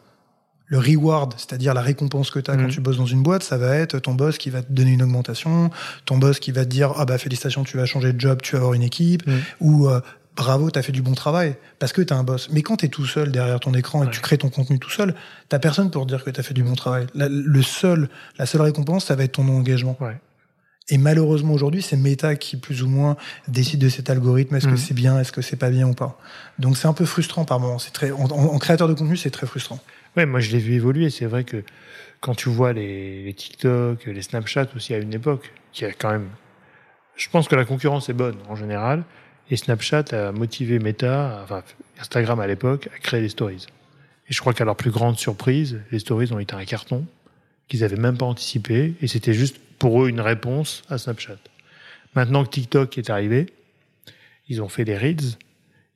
[0.69, 2.69] le reward, c'est-à-dire la récompense que tu as quand Mhm.
[2.69, 5.01] tu bosses dans une boîte, ça va être ton boss qui va te donner une
[5.03, 5.69] augmentation,
[6.05, 8.53] ton boss qui va te dire ah bah félicitations, tu vas changer de job, tu
[8.53, 9.41] vas avoir une équipe, Mhm.
[9.61, 10.01] ou euh,
[10.35, 12.49] bravo, tu as fait du bon travail, parce que tu as un boss.
[12.51, 14.77] Mais quand tu es tout seul derrière ton écran et que tu crées ton contenu
[14.77, 15.15] tout seul,
[15.49, 17.07] t'as personne pour te dire que tu as fait du bon travail.
[17.15, 19.97] La, le seul, la seule récompense, ça va être ton engagement.
[20.01, 20.17] Ouais.
[20.89, 23.17] Et malheureusement aujourd'hui, c'est Meta qui plus ou moins
[23.49, 24.55] décide de cet algorithme.
[24.55, 26.17] Est-ce que c'est bien, est-ce que c'est pas bien ou pas.
[26.59, 27.77] Donc c'est un peu frustrant par moment.
[27.79, 29.79] C'est très, en, en- en créateur de contenu, c'est très frustrant.
[30.17, 31.11] Ouais, moi je l'ai vu évoluer.
[31.11, 31.63] C'est vrai que
[32.21, 36.09] quand tu vois les, les TikTok, les Snapchat aussi à une époque, qui a quand
[36.09, 36.29] même.
[37.15, 39.03] Je pense que la concurrence est bonne en général.
[39.51, 41.63] Et Snapchat a motivé Meta, enfin
[41.99, 43.67] Instagram à l'époque, à créer les stories.
[44.27, 47.05] Et je crois qu'à leur plus grande surprise, les stories ont été un carton
[47.67, 48.95] qu'ils avaient même pas anticipé.
[49.03, 51.37] Et c'était juste pour eux une réponse à Snapchat.
[52.15, 53.45] Maintenant que TikTok est arrivé,
[54.49, 55.37] ils ont fait les reels.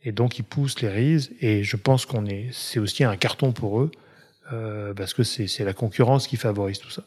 [0.03, 1.23] Et donc ils poussent les reels.
[1.41, 3.91] Et je pense qu'on est, c'est aussi un carton pour eux
[4.53, 7.03] euh, parce que c'est la concurrence qui favorise tout ça.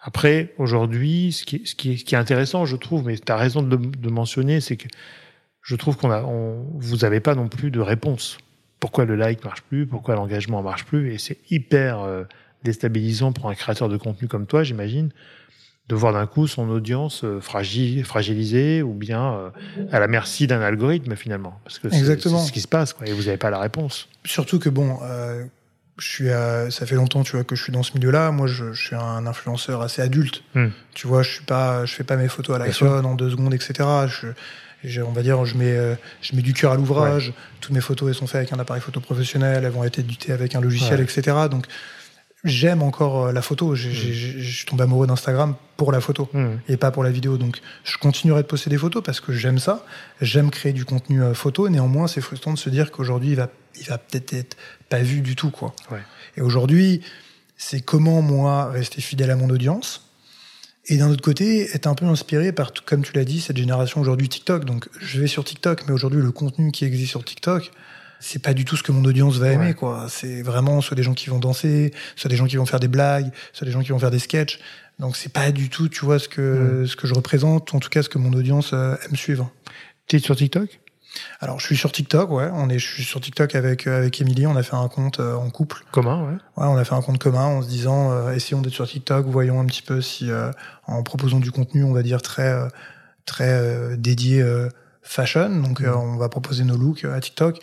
[0.00, 3.16] Après, aujourd'hui, ce qui, est- ce, qui est, ce qui est intéressant, je trouve, mais
[3.18, 4.88] tu as raison de, de mentionner, c'est que
[5.62, 8.38] je trouve qu'on a, on, vous n'avez pas non plus de réponse.
[8.80, 9.86] Pourquoi le like marche plus?
[9.86, 11.12] Pourquoi l'engagement marche plus?
[11.12, 12.24] Et c'est hyper euh,
[12.62, 15.10] déstabilisant pour un créateur de contenu comme toi, j'imagine,
[15.88, 19.52] de voir d'un coup son audience euh, fragile, fragilisée ou bien
[19.90, 21.58] à la merci d'un algorithme finalement.
[21.64, 22.04] Parce que c'est
[22.46, 24.08] ce qui se passe, quoi, et vous n'avez pas la réponse.
[24.24, 25.44] Surtout que bon, euh,
[25.98, 28.30] je suis, à- ça fait longtemps, tu vois, que je suis dans ce milieu-là.
[28.30, 30.42] Moi, je, je suis un influenceur assez adulte.
[30.54, 30.68] Hmm.
[30.94, 33.52] Tu vois, je suis pas, je fais pas mes photos à l'iPhone en deux secondes,
[33.54, 33.74] etc.
[34.06, 34.28] Je,
[34.84, 37.32] je- on va dire, je mets, euh, je mets du cœur à l'ouvrage.
[37.60, 39.64] Toutes mes photos, elles sont faites avec un appareil photo professionnel.
[39.64, 41.04] Elles vont être éditées avec un logiciel, Ouais.
[41.04, 41.36] etc.
[41.50, 41.66] Donc,
[42.44, 43.74] j'aime encore euh, la photo.
[43.74, 46.56] J'ai- Je suis tombé amoureux d'Instagram pour la photo Hmm.
[46.68, 47.36] et pas pour la vidéo.
[47.38, 49.84] Donc, je continuerai de poster des photos parce que j'aime ça.
[50.20, 51.68] J'aime créer du contenu euh, photo.
[51.68, 53.48] Néanmoins, c'est frustrant de se dire qu'aujourd'hui, il va,
[53.80, 54.56] il va peut-être être
[54.88, 55.74] pas vu du tout, quoi.
[55.90, 56.00] Ouais.
[56.36, 57.02] Et aujourd'hui,
[57.56, 60.04] c'est comment moi rester fidèle à mon audience.
[60.90, 64.00] Et d'un autre côté, être un peu inspiré par, comme tu l'as dit, cette génération
[64.00, 64.64] aujourd'hui TikTok.
[64.64, 67.70] Donc, je vais sur TikTok, mais aujourd'hui, le contenu qui existe sur TikTok,
[68.20, 69.74] c'est pas du tout ce que mon audience va aimer, Ouais.
[69.74, 70.06] quoi.
[70.08, 72.88] C'est vraiment soit des gens qui vont danser, soit des gens qui vont faire des
[72.88, 74.58] blagues, soit des gens qui vont faire des sketchs.
[74.98, 77.88] Donc, c'est pas du tout, tu vois, ce que, ce que je représente, en tout
[77.88, 79.50] cas, ce que mon audience euh, aime suivre.
[80.08, 80.80] T'es sur TikTok?
[81.40, 82.48] Alors, je suis sur TikTok, ouais.
[82.52, 84.46] On est, je suis sur TikTok avec, euh, avec Émilie.
[84.46, 85.84] On a fait un compte euh, en couple.
[85.92, 86.32] Commun, ouais.
[86.56, 89.26] Ouais, on a fait un compte commun en se disant, euh, essayons d'être sur TikTok,
[89.26, 90.50] voyons un petit peu si, euh,
[90.86, 92.68] en proposant du contenu, on va dire très, euh,
[93.24, 94.68] très euh, dédié euh,
[95.02, 95.48] fashion.
[95.62, 97.58] Donc, euh, on va proposer nos looks à TikTok.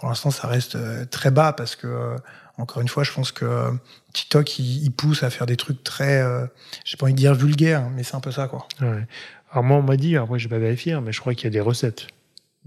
[0.00, 2.16] Pour l'instant, ça reste euh, très bas parce que, euh,
[2.60, 3.70] encore une fois, je pense que euh,
[4.12, 6.46] TikTok, il, pousse à faire des trucs très, euh,
[6.84, 8.66] j'ai pas envie de dire vulgaires, mais c'est un peu ça, quoi.
[8.80, 11.44] Alors moi, on m'a dit, après je vais pas vérifier, hein, mais je crois qu'il
[11.44, 12.08] y a des recettes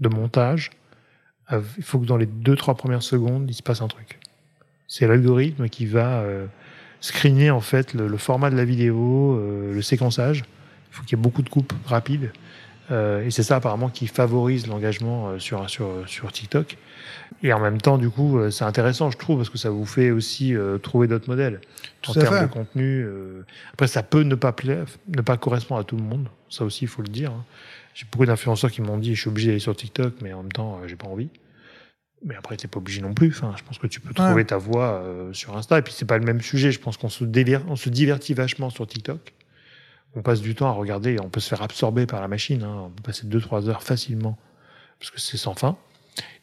[0.00, 0.70] de montage.
[1.50, 4.18] Il faut que dans les deux, trois premières secondes, il se passe un truc.
[4.88, 6.46] C'est l'algorithme qui va euh,
[7.00, 10.44] screener en fait le, format de la vidéo, le séquençage.
[10.90, 12.32] Il faut qu'il y ait beaucoup de coupes rapides.
[12.90, 16.76] Euh, et c'est ça apparemment qui favorise l'engagement euh, sur, sur, sur TikTok.
[17.42, 19.86] Et en même temps, du coup, euh, c'est intéressant, je trouve, parce que ça vous
[19.86, 21.60] fait aussi euh, trouver d'autres modèles
[22.02, 22.42] Tout en termes fait.
[22.42, 23.02] de contenu.
[23.04, 23.42] euh.
[23.72, 26.28] Après, ça peut ne pas plaire, ne pas correspondre à tout le monde.
[26.50, 27.30] Ça aussi, il faut le dire.
[27.30, 27.44] hein.
[27.94, 30.52] J'ai beaucoup d'influenceurs qui m'ont dit, je suis obligé d'aller sur TikTok, mais en même
[30.52, 31.28] temps, euh, j'ai pas envie.
[32.26, 33.28] Mais après, t'es pas obligé non plus.
[33.28, 34.44] Enfin, je pense que tu peux trouver Ouais.
[34.44, 35.78] ta euh, sur Insta.
[35.78, 36.72] Et puis, c'est pas le même sujet.
[36.72, 39.32] Je pense qu'on se, délire, on se divertit vachement sur TikTok.
[40.16, 41.16] On passe du temps à regarder.
[41.20, 42.62] On peut se faire absorber par la machine.
[42.62, 42.84] hein.
[42.86, 44.38] On peut passer 2-3 heures facilement
[44.98, 45.76] parce que c'est sans fin.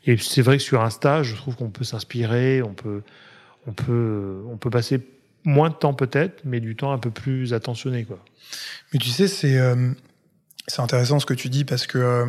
[0.06, 2.62] Et c'est vrai que sur Insta, je trouve qu'on peut s'inspirer.
[2.62, 3.04] On peut,
[3.68, 5.00] on peut, on peut passer
[5.44, 8.20] moins de temps peut-être, mais du temps un peu plus attentionné, quoi.
[8.94, 9.92] Mais tu sais, c'est euh,
[10.68, 12.26] c'est intéressant ce que tu dis parce que euh,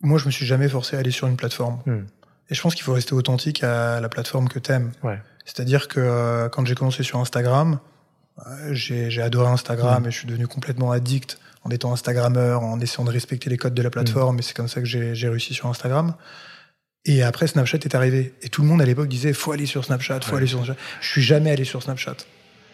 [0.00, 1.80] moi, je me suis jamais forcé à aller sur une plateforme.
[1.86, 2.04] Hmm.
[2.50, 4.92] Et je pense qu'il faut rester authentique à la plateforme que t'aimes.
[5.02, 5.20] Ouais.
[5.44, 7.78] C'est-à-dire que euh, quand j'ai commencé sur Instagram,
[8.72, 13.10] j'ai adoré Instagram et je suis devenu complètement addict en étant Instagrammeur, en essayant de
[13.10, 14.38] respecter les codes de la plateforme.
[14.38, 16.14] Et c'est comme ça que j'ai réussi sur Instagram.
[17.06, 18.32] Et après, Snapchat est arrivé.
[18.42, 20.38] Et tout le monde à l'époque disait faut aller sur Snapchat, faut Ouais.
[20.38, 20.80] aller sur Snapchat.
[21.00, 22.16] Je suis jamais allé sur Snapchat.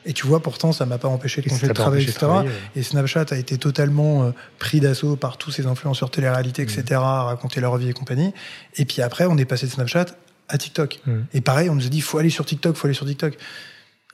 [0.06, 2.18] Et tu vois, pourtant, ça m'a pas empêché de continuer de travailler, etc.
[2.20, 2.54] travailler, ouais.
[2.76, 7.24] Et Snapchat a été totalement euh, pris d'assaut par tous ces influenceurs télé-réalité, etc., à
[7.24, 8.32] raconter leur vie et compagnie.
[8.76, 10.06] Et puis après, on est passé de Snapchat
[10.48, 11.00] à TikTok.
[11.04, 11.18] Mm.
[11.34, 13.36] Et pareil, on nous a dit, faut aller sur TikTok, faut aller sur TikTok.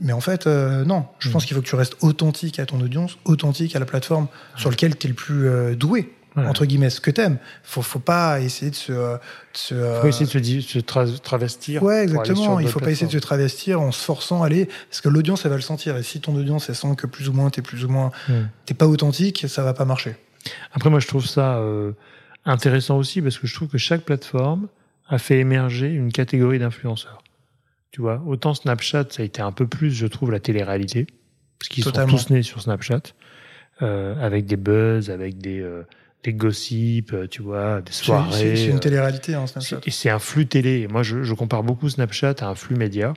[0.01, 1.07] Mais en fait, euh, non.
[1.19, 1.33] Je Mm.
[1.33, 4.71] pense qu'il faut que tu restes authentique à ton audience, authentique à la plateforme sur
[4.71, 7.39] laquelle tu es le plus euh, doué, entre guillemets, ce que t'aimes.
[7.63, 8.93] Faut, faut pas essayer de se...
[8.93, 9.19] euh, de
[9.55, 11.83] se, euh, faut essayer de se, di- se tra- travestir.
[11.83, 12.61] Ouais, exactement.
[12.61, 15.47] Il faut pas essayer de se travestir en se forçant à aller, parce que l'audience,
[15.47, 15.97] elle va le sentir.
[15.97, 18.33] Et si ton audience, elle sent que plus ou moins, t'es plus ou moins, Mm.
[18.67, 20.15] t'es pas authentique, ça va pas marcher.
[20.75, 21.93] Après, moi, je trouve ça euh,
[22.45, 24.69] intéressant aussi parce que je trouve que chaque plateforme
[25.09, 27.23] a fait émerger une catégorie d'influenceurs.
[27.97, 31.07] Tu vois, autant Snapchat, ça a été un peu plus, je trouve, la télé-réalité,
[31.59, 33.01] parce qu'ils sont tous nés sur Snapchat,
[33.81, 35.81] euh, avec des buzz, avec des, euh,
[36.23, 38.55] des gossips, euh, tu vois, des soirées.
[38.55, 39.79] C'est une euh, télé-réalité, hein, Snapchat.
[39.83, 40.81] c'est- et c'est un flux télé.
[40.81, 43.15] Et moi, je, je compare beaucoup Snapchat à un flux média.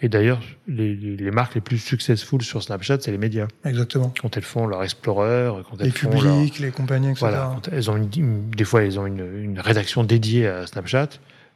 [0.00, 3.48] Et d'ailleurs, les, les, marques les plus successful sur Snapchat, c'est les médias.
[3.64, 4.14] Exactement.
[4.22, 7.18] Quand elles font leur Explorer, quand elles Les font leur, publics, les compagnies, etc.
[7.18, 11.08] voilà, elles ont une- des fois, elles ont une, une rédaction dédiée à Snapchat,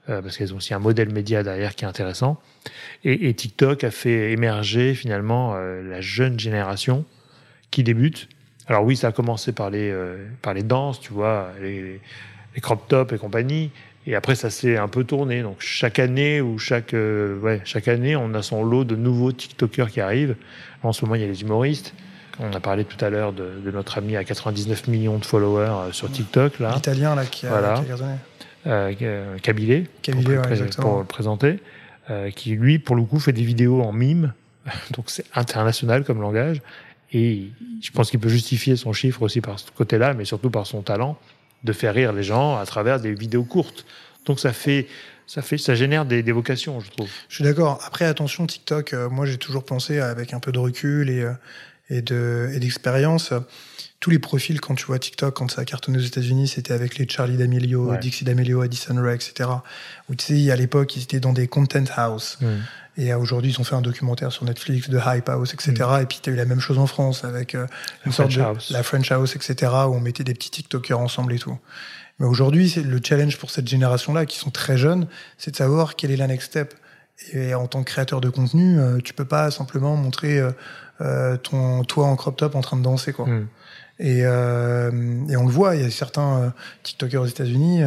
[0.09, 2.41] euh, parce qu'elles ont aussi un modèle média derrière qui est intéressant.
[3.05, 7.05] Et, et TikTok a fait émerger finalement euh, la jeune génération
[7.71, 8.29] qui débute.
[8.67, 12.01] Alors oui, ça a commencé par les, euh, par les danses, tu vois, les,
[12.55, 13.71] les crop tops et compagnie.
[14.07, 15.43] Et après, ça s'est un peu tourné.
[15.43, 19.33] Donc chaque année ou chaque, euh, ouais, chaque année, on a son lot de nouveaux
[19.33, 20.37] TikTokers qui arrivent.
[20.83, 21.95] En ce moment, il y a les humoristes.
[22.41, 25.69] On a parlé tout à l'heure de, de notre ami à 99 millions de followers
[25.89, 27.83] euh, sur TikTok, là, L'italien, là, qui a, Voilà.
[27.85, 27.97] qui a.
[28.67, 31.61] euh, euh, Kabilé, Kabilé, pour, ouais, pour le présenter,
[32.11, 34.33] euh, qui lui, pour le coup, fait des vidéos en mime,
[34.93, 36.63] donc c'est international comme langage,
[37.13, 37.51] et
[37.81, 40.83] je pense qu'il peut justifier son chiffre aussi par ce côté-là, mais surtout par son
[40.83, 41.17] talent
[41.63, 43.87] de faire rire les gens à travers des vidéos courtes.
[44.27, 44.87] Donc ça fait,
[45.27, 47.11] ça fait, ça génère des, des vocations, je trouve.
[47.29, 47.81] Je suis d'accord.
[47.87, 51.33] Après, attention, TikTok, euh, moi j'ai toujours pensé avec un peu de recul et, euh,
[51.91, 53.33] et de et d'expérience.
[54.01, 56.99] tous les profils, quand tu vois TikTok, quand ça a cartonné aux États-Unis, c'était avec
[56.99, 57.99] les Charlie D'Amelio, Ouais.
[57.99, 59.49] Dixie D'Amelio, Addison Rae, etc.
[60.11, 62.39] Où tu sais, à l'époque, ils étaient dans des content house.
[62.97, 65.73] Et euh, aujourd'hui, ils ont fait un documentaire sur Netflix de Hype House, etc.
[66.03, 67.67] Et puis, tu as eu la même chose en France avec euh,
[68.05, 68.71] une La sorte French de House.
[68.71, 69.73] la French House, etc.
[69.89, 71.59] Où on mettait des petits TikTokers ensemble et tout.
[72.21, 76.11] Mais aujourd'hui, le challenge pour cette génération-là, qui sont très jeunes, c'est de savoir quel
[76.13, 76.75] est la next step.
[77.33, 80.51] Et en tant que créateur de contenu, euh, tu peux pas simplement montrer euh,
[81.01, 83.27] euh, ton toi en crop top en train de danser, quoi.
[83.27, 83.49] Mm.
[84.01, 84.91] Et, euh,
[85.29, 86.51] et on le voit, il y a certains euh,
[86.83, 87.83] TikTokers aux États-Unis,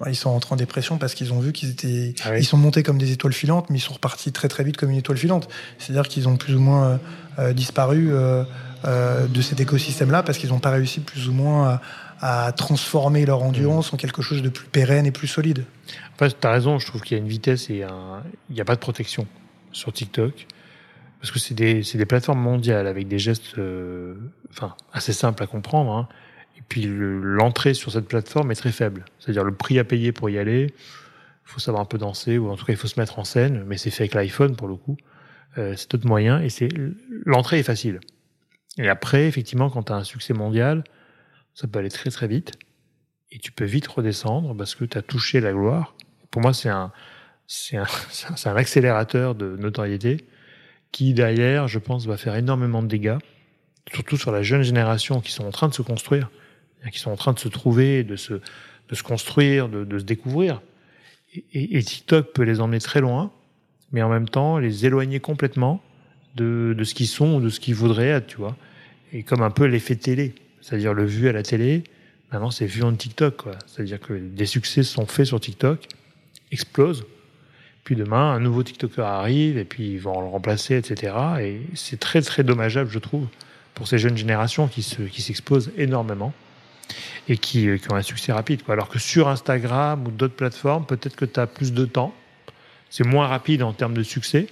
[0.00, 2.40] bah, ils sont rentrés en dépression parce qu'ils ont vu qu'ils étaient, Ah oui.
[2.40, 4.90] ils sont montés comme des étoiles filantes, mais ils sont repartis très très vite comme
[4.90, 5.48] une étoile filante.
[5.78, 7.00] C'est-à-dire qu'ils ont plus ou moins
[7.54, 8.10] disparu
[8.84, 11.80] de cet écosystème-là parce qu'ils n'ont pas réussi plus ou moins
[12.20, 15.64] à, à transformer leur endurance en quelque chose de plus pérenne et plus solide.
[16.14, 18.22] Enfin, tu as raison, je trouve qu'il y a une vitesse et un...
[18.50, 19.26] il n'y a pas de protection
[19.72, 20.46] sur TikTok.
[21.20, 24.14] Parce que c'est des, des plateformes mondiales avec des gestes euh,
[24.50, 25.92] enfin, assez simples à comprendre.
[25.92, 26.08] hein.
[26.58, 29.04] Et puis le- l'entrée sur cette plateforme est très faible.
[29.18, 32.50] C'est-à-dire le prix à payer pour y aller, il faut savoir un peu danser, ou
[32.50, 34.68] en tout cas il faut se mettre en scène, mais c'est fait avec l'iPhone pour
[34.68, 34.96] le coup.
[35.58, 36.68] Euh, c'est d'autres moyens, et c'est
[37.24, 38.00] l'entrée est facile.
[38.78, 40.84] Et après, effectivement, quand tu as un succès mondial,
[41.54, 42.52] ça peut aller très très vite.
[43.32, 45.94] Et tu peux vite redescendre parce que tu as touché la gloire.
[46.30, 46.92] Pour moi, c'est un,
[47.72, 47.84] un,
[48.44, 50.26] un accélérateur de notoriété
[50.92, 53.18] qui, derrière, je pense, va faire énormément de dégâts,
[53.92, 56.30] surtout sur la jeune génération qui sont en train de se construire,
[56.90, 58.34] qui sont en train de se trouver, de se,
[59.02, 60.62] construire, de, se découvrir.
[61.52, 63.30] Et, TikTok peut les emmener très loin,
[63.92, 65.82] mais en même temps les éloigner complètement
[66.34, 68.56] de, de ce qu'ils sont ou de ce qu'ils voudraient être, tu vois.
[69.12, 71.84] Et comme un peu l'effet télé, c'est-à-dire le vu à la télé,
[72.32, 73.52] maintenant c'est vu en TikTok, quoi.
[73.66, 75.86] C'est-à-dire que des succès sont faits sur TikTok,
[76.52, 77.04] explosent,
[77.86, 81.14] puis demain un nouveau TikToker arrive et puis ils vont le remplacer, etc.
[81.40, 83.26] Et c'est très très dommageable, je trouve,
[83.74, 86.32] pour ces jeunes générations qui se, qui s'exposent énormément
[87.28, 88.74] et qui, euh, qui ont un succès rapide, quoi.
[88.74, 92.12] Alors que sur Instagram ou d'autres plateformes, peut-être que tu as plus de temps,
[92.90, 94.48] c'est moins rapide en termes de succès,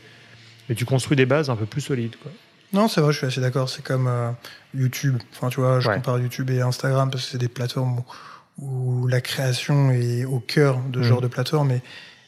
[0.68, 2.30] mais tu construis des bases un peu plus solides, quoi.
[2.72, 3.68] Non, c'est vrai, je suis assez d'accord.
[3.68, 4.30] C'est comme euh,
[4.74, 5.18] YouTube.
[5.32, 5.94] Enfin, tu vois, je Ouais.
[5.96, 7.98] compare YouTube et Instagram parce que c'est des plateformes
[8.58, 8.64] où,
[9.02, 11.08] où la création est au cœur de ce Mhm.
[11.08, 11.70] genre de plateforme.
[11.72, 11.82] Et,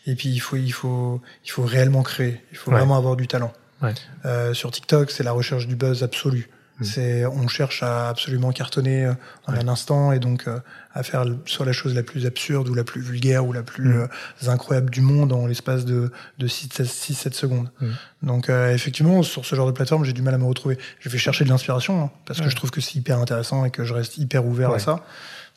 [0.06, 2.42] et puis, il faut, il, faut, il faut réellement créer.
[2.52, 2.78] Il faut Ouais.
[2.78, 3.52] vraiment avoir du talent.
[3.82, 3.94] Ouais.
[4.24, 6.48] Euh, sur TikTok, c'est la recherche du buzz absolu.
[6.78, 6.86] Mhm.
[6.86, 9.12] C'est, on cherche à absolument cartonner euh,
[9.46, 9.60] en Ouais.
[9.64, 10.60] un instant et donc euh,
[10.92, 13.88] à faire soit la chose la plus absurde ou la plus vulgaire ou la plus
[13.94, 14.08] Mhm.
[14.44, 17.70] euh, incroyable du monde en l'espace de, de 6-7 secondes.
[17.80, 17.94] Mhm.
[18.24, 20.76] Donc euh, effectivement, sur ce genre de plateforme, j'ai du mal à me retrouver.
[21.00, 23.70] Je vais chercher de l'inspiration hein, parce que je trouve que c'est hyper intéressant et
[23.70, 25.00] que je reste hyper ouvert à ça.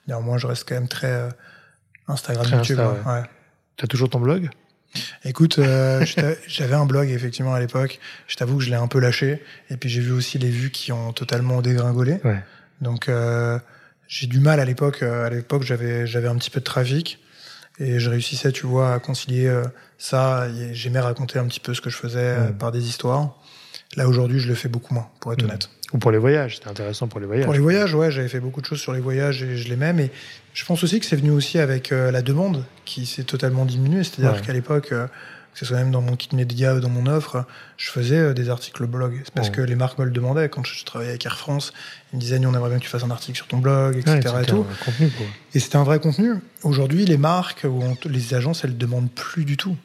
[0.07, 1.27] Néanmoins, je reste quand même très
[2.07, 2.79] Instagram, Très YouTube.
[2.79, 3.19] Insta, ouais.
[3.19, 3.23] Ouais.
[3.79, 4.49] T'as toujours ton blog?
[5.23, 6.05] Écoute, euh,
[6.47, 7.99] j'avais un blog effectivement à l'époque.
[8.27, 9.41] Je t'avoue que je l'ai un peu lâché.
[9.69, 12.19] Et puis j'ai vu aussi les vues qui ont totalement dégringolé.
[12.25, 12.43] Ouais.
[12.81, 13.57] Donc euh,
[14.09, 15.01] j'ai du mal à l'époque.
[15.01, 17.19] euh, À l'époque, j'avais j'avais un petit peu de trafic
[17.79, 19.63] et je réussissais, tu vois, à concilier euh,
[19.97, 20.47] ça.
[20.73, 23.37] J'aimais raconter un petit peu ce que je faisais euh, par des histoires.
[23.95, 25.69] Là aujourd'hui, je le fais beaucoup moins, pour être honnête.
[25.93, 27.45] Ou pour les voyages, c'était intéressant pour les voyages.
[27.45, 29.91] Pour les voyages, ouais, j'avais fait beaucoup de choses sur les voyages et je l'aimais,
[29.93, 30.11] mais
[30.53, 34.03] je pense aussi que c'est venu aussi avec euh, la demande qui s'est totalement diminuée.
[34.03, 34.45] C'est-à-dire Ouais.
[34.45, 37.43] qu'à l'époque, euh, que ce soit même dans mon kit média ou dans mon offre,
[37.77, 39.19] je faisais euh, des articles blog.
[39.25, 39.55] C'est parce Ouais.
[39.55, 40.47] que les marques me le demandaient.
[40.47, 41.73] Quand je travaillais avec Air France,
[42.13, 44.11] ils me disaient, on aimerait bien que tu fasses un article sur ton blog, etc.
[44.11, 44.67] Ouais, et c'était tout.
[44.69, 45.09] un contenu.
[45.55, 46.33] Et c'était un vrai contenu.
[46.61, 49.75] Aujourd'hui, les marques ou les agences, elles demandent plus du tout.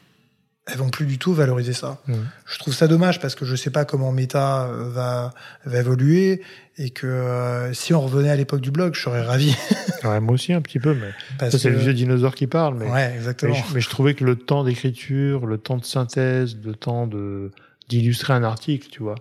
[0.67, 2.01] Elles vont plus du tout valoriser ça.
[2.47, 5.31] Je trouve ça dommage parce que je sais pas comment Meta euh, va,
[5.65, 6.41] va évoluer
[6.77, 9.55] et que euh, si on revenait à l'époque du blog, je serais ravi.
[10.03, 12.45] Ouais, moi aussi un petit peu, mais Parce ça c'est que- le vieux dinosaure qui
[12.45, 12.75] parle.
[12.75, 13.53] Mais, Ouais, mais, exactement.
[13.55, 17.51] je, mais je trouvais que le temps d'écriture, le temps de synthèse, le temps de
[17.89, 19.15] d'illustrer un article, tu vois,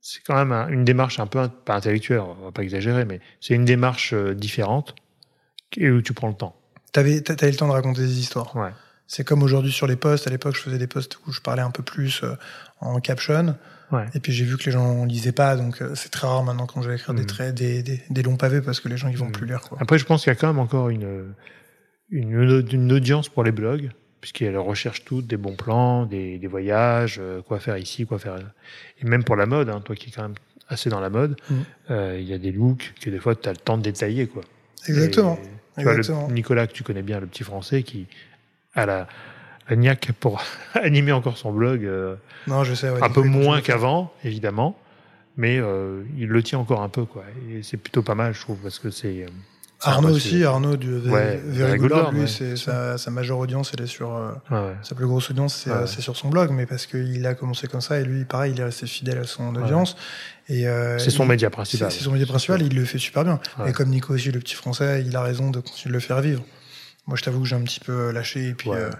[0.00, 3.04] c'est quand même un- une démarche un peu in- pas intellectuelle, on va pas exagérer,
[3.04, 4.96] mais c'est une démarche euh, différente
[5.76, 6.56] et où tu prends le temps.
[6.92, 8.56] T'avais, eu le temps de raconter des histoires.
[8.56, 8.70] Ouais.
[9.10, 10.26] C'est comme aujourd'hui sur les posts.
[10.26, 12.34] À l'époque, je faisais des posts où je parlais un peu plus euh,
[12.80, 13.56] en caption.
[13.90, 14.04] Ouais.
[14.14, 16.66] Et puis j'ai vu que les gens lisaient pas, donc euh, c'est très rare maintenant
[16.66, 17.26] quand je vais écrire des Mhm.
[17.26, 19.32] traits, des, des, des longs pavés parce que les gens ils vont Mhm.
[19.32, 19.78] plus lire quoi.
[19.80, 21.32] Après, je pense qu'il y a quand même encore une,
[22.10, 23.90] une, une audience pour les blogs,
[24.20, 28.36] puisqu'elles recherchent toutes des bons plans, des, des voyages, euh, quoi faire ici, quoi faire.
[29.00, 30.34] Et même pour la mode, hein, toi qui es quand même
[30.68, 31.36] assez dans la mode,
[31.90, 34.26] euh, il y a des looks que des fois tu as le temps de détailler.
[34.26, 34.42] Quoi.
[34.86, 35.36] Exactement.
[35.36, 36.30] Et tu vois, le Exactement.
[36.30, 38.06] Nicolas, que tu connais bien, le petit français, qui
[38.78, 38.86] a
[39.70, 40.42] la, niaque pour
[40.74, 42.90] animer encore son blog, euh, Non, je sais.
[42.90, 44.78] ouais, un peu moins qu'avant, évidemment,
[45.36, 47.04] mais euh, il le tient encore un peu.
[47.04, 47.24] Quoi.
[47.50, 49.24] Et c'est plutôt pas mal, je trouve, parce que c'est.
[49.24, 49.28] euh,
[49.80, 54.12] Arnaud aussi, Arnaud du Very Good lui, c'est sa, sa, majeure audience, elle est sur
[54.12, 57.80] euh, sa plus grosse audience, c'est sur son blog, mais parce qu'il a commencé comme
[57.80, 59.96] ça et lui, pareil, il est resté fidèle à son audience.
[60.48, 61.92] Et euh, c'est son média principal.
[61.92, 63.38] C'est son média principal, il le fait super bien.
[63.66, 66.20] Et comme Nico aussi, le petit français, il a raison de continuer de le faire
[66.20, 66.42] vivre.
[67.08, 68.90] Moi, je t'avoue que j'ai un petit peu lâché et puis euh,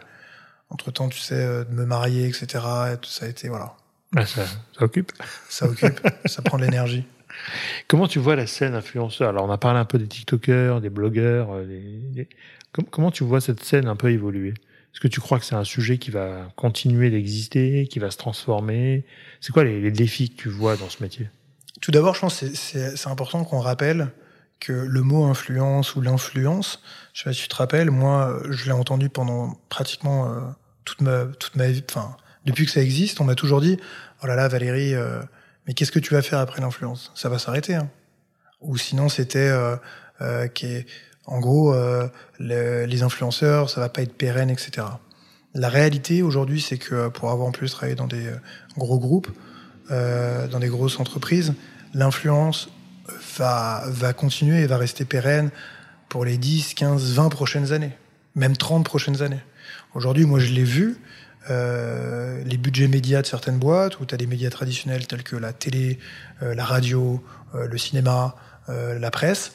[0.70, 2.64] entre temps, tu sais, de me marier, etc.
[2.92, 3.76] Et tout ça a été voilà.
[4.16, 5.12] Ah, ça, ça occupe.
[5.48, 7.04] Ça occupe, ça prend de l'énergie.
[7.88, 9.28] Comment tu vois la scène influenceur?
[9.28, 11.48] Alors, on a parlé un peu des TikTokers, des blogueurs.
[11.52, 12.24] Euh,
[12.90, 14.50] comment tu vois cette scène un peu évoluer?
[14.50, 18.16] Est-ce que tu crois que c'est un sujet qui va continuer d'exister, qui va se
[18.16, 19.04] transformer?
[19.40, 21.28] C'est quoi les, défis que tu vois dans ce métier?
[21.80, 24.08] Tout d'abord, je pense que c'est important qu'on rappelle
[24.60, 28.64] que le mot influence ou l'influence, je sais pas si tu te rappelles, moi, je
[28.66, 30.40] l'ai entendu pendant pratiquement euh,
[30.84, 31.84] toute ma toute ma vie.
[31.88, 33.78] Enfin, depuis que ça existe, on m'a toujours dit,
[34.22, 34.94] oh là là, Valérie.
[34.94, 35.20] Euh,
[35.68, 37.12] mais qu'est-ce que tu vas faire après l'influence?
[37.14, 37.74] Ça va s'arrêter.
[37.74, 37.90] Hein.
[38.62, 39.76] Ou sinon, c'était euh,
[40.22, 40.86] euh, qui
[41.26, 42.08] en gros, euh,
[42.40, 44.86] les influenceurs, ça va pas être pérenne, etc.
[45.52, 48.30] La réalité aujourd'hui, c'est que pour avoir en plus travaillé dans des
[48.78, 49.28] gros groupes,
[49.90, 51.52] dans des grosses entreprises,
[51.92, 52.70] l'influence
[53.38, 55.50] va, va continuer et va rester pérenne
[56.08, 57.92] pour les 10, 15, 20 prochaines années,
[58.34, 59.40] même 30 prochaines années.
[59.94, 60.98] Aujourd'hui, moi, je l'ai vu,
[61.50, 65.36] euh, les budgets médias de certaines boîtes, où tu as des médias traditionnels tels que
[65.36, 65.98] la télé,
[66.42, 68.34] euh, la radio, euh, le cinéma,
[68.70, 69.52] la presse.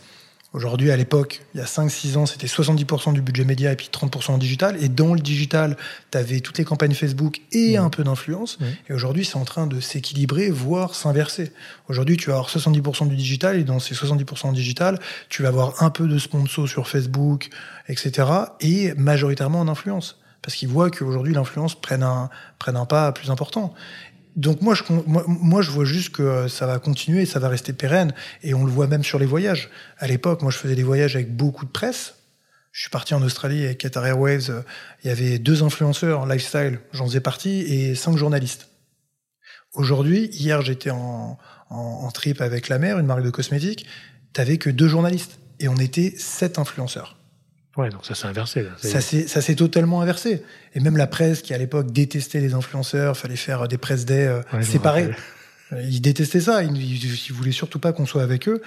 [0.54, 3.90] Aujourd'hui, à l'époque, il y a 5-6 ans, c'était 70% du budget média et puis
[3.92, 4.78] 30% en digital.
[4.84, 5.76] Et dans le digital,
[6.12, 8.60] tu avais toutes les campagnes Facebook et un peu d'influence.
[8.88, 11.52] Et aujourd'hui, c'est en train de s'équilibrer, voire s'inverser.
[11.88, 15.48] Aujourd'hui, tu vas avoir 70% du digital et dans ces 70% en digital, tu vas
[15.48, 17.50] avoir un peu de sponsor sur Facebook,
[17.88, 18.28] etc.
[18.62, 23.32] et majoritairement en influence parce qu'ils voient qu'aujourd'hui l'influence prenne un, prenne un pas plus
[23.32, 23.74] important.
[24.36, 28.14] Donc moi je, moi, je vois juste que ça va continuer, ça va rester pérenne,
[28.42, 29.70] et on le voit même sur les voyages.
[30.00, 32.16] À l'époque, moi je faisais des voyages avec beaucoup de presse.
[32.72, 34.48] Je suis parti en Australie avec Qatar Airways.
[35.04, 38.70] Il y avait deux influenceurs lifestyle, j'en faisais partie, et cinq journalistes.
[39.74, 41.38] Aujourd'hui, hier j'étais en,
[41.70, 43.86] en, en, trip avec la mer, une marque de cosmétiques.
[44.34, 47.18] T'avais que deux journalistes, et on était sept influenceurs.
[47.78, 48.66] Ouais, donc ça s'est inversé.
[48.78, 50.44] Ça s'est totalement inversé.
[50.76, 54.28] Et même la presse qui à l'époque détestait les influenceurs, fallait faire des presse day
[54.28, 55.10] euh, séparés.
[55.72, 56.64] Ils détestaient ça.
[56.64, 58.62] Ils, ils, voulaient surtout pas qu'on soit avec eux.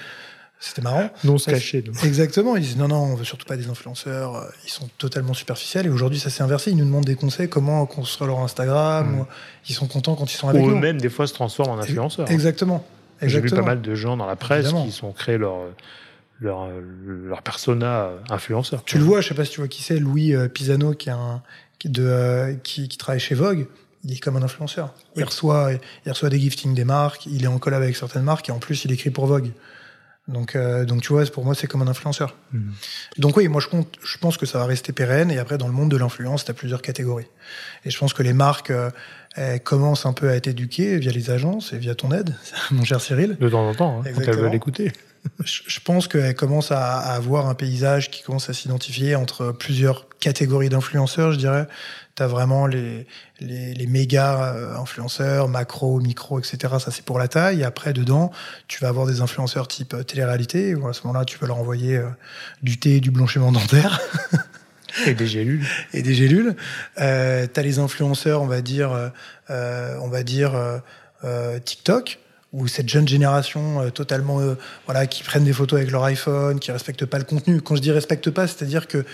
[0.59, 1.11] C'était marrant.
[1.23, 1.85] Non, se cacher.
[2.03, 2.57] Exactement.
[2.57, 4.37] Ils disent non, non, on veut surtout pas des influenceurs.
[4.37, 5.87] Euh, ils sont totalement superficiels.
[5.87, 6.71] Et aujourd'hui, ça s'est inversé.
[6.71, 9.21] Ils nous demandent des conseils, comment construire leur Instagram.
[9.21, 9.27] Mm.
[9.69, 10.71] ils sont contents quand ils sont avec nous.
[10.71, 12.31] Ou eux-mêmes, des fois, se transforment en influenceurs.
[12.31, 12.85] Exactement.
[13.23, 15.59] J'ai vu pas mal de gens dans la presse qui sont créés leur
[16.41, 16.69] leur,
[17.05, 18.85] leur persona influenceur.
[18.85, 21.09] Tu le vois, je sais pas si tu vois qui c'est, Louis euh, Pisano, qui,
[21.09, 21.43] est un,
[21.79, 23.67] qui, de, euh, qui, qui, travaille chez Vogue.
[24.05, 24.95] Il est comme un influenceur.
[25.17, 25.71] Il, reçoit,
[26.05, 28.59] il reçoit des giftings des marques, il est en collab avec certaines marques et en
[28.59, 29.51] plus il écrit pour Vogue.
[30.29, 32.35] Donc, euh, donc tu vois, pour moi, c'est comme un influenceur.
[32.53, 32.73] Mhm.
[33.19, 35.31] Donc oui, moi je, compte, je pense que ça va rester pérenne.
[35.31, 37.29] Et après, dans le monde de l'influence, tu as plusieurs catégories.
[37.85, 38.73] Et je pense que les marques
[39.37, 42.35] elles commencent un peu à être éduquées via les agences et via ton aide,
[42.71, 43.37] mon cher Cyril.
[43.39, 44.93] De temps en temps, hein, quand elles veulent l'écouter
[45.45, 50.69] je pense qu'elle commence à, avoir un paysage qui commence à s'identifier entre plusieurs catégories
[50.69, 51.67] d'influenceurs, je dirais.
[52.17, 53.07] Tu as vraiment les,
[53.41, 56.75] les, les, méga euh, influenceurs, macro, micro, etc.
[56.79, 57.61] Ça, c'est pour la taille.
[57.61, 58.33] Et après, dedans,
[58.69, 61.59] tu vas avoir des influenceurs type euh, télé-réalité, où à ce moment-là, tu peux leur
[61.59, 62.09] envoyer euh,
[62.63, 64.01] du thé et du blanchiment dentaire.
[65.07, 65.65] Et des gélules.
[65.93, 66.57] Et des gélules.
[67.01, 69.11] Euh, tu as les influenceurs, on va dire,
[69.51, 70.81] euh, on va dire
[71.25, 72.19] euh, TikTok,
[72.53, 74.55] ou cette jeune génération euh, totalement euh,
[74.87, 77.61] voilà qui prennent des photos avec leur iPhone, qui respectent pas le contenu.
[77.61, 79.05] Quand je dis respecte pas, c'est-à-dire que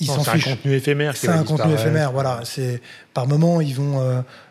[0.00, 0.44] ils s'en fichent.
[0.44, 1.16] C'est un contenu éphémère.
[1.16, 2.40] C'est un contenu éphémère, voilà.
[2.44, 2.80] C'est
[3.14, 4.00] par moment ils vont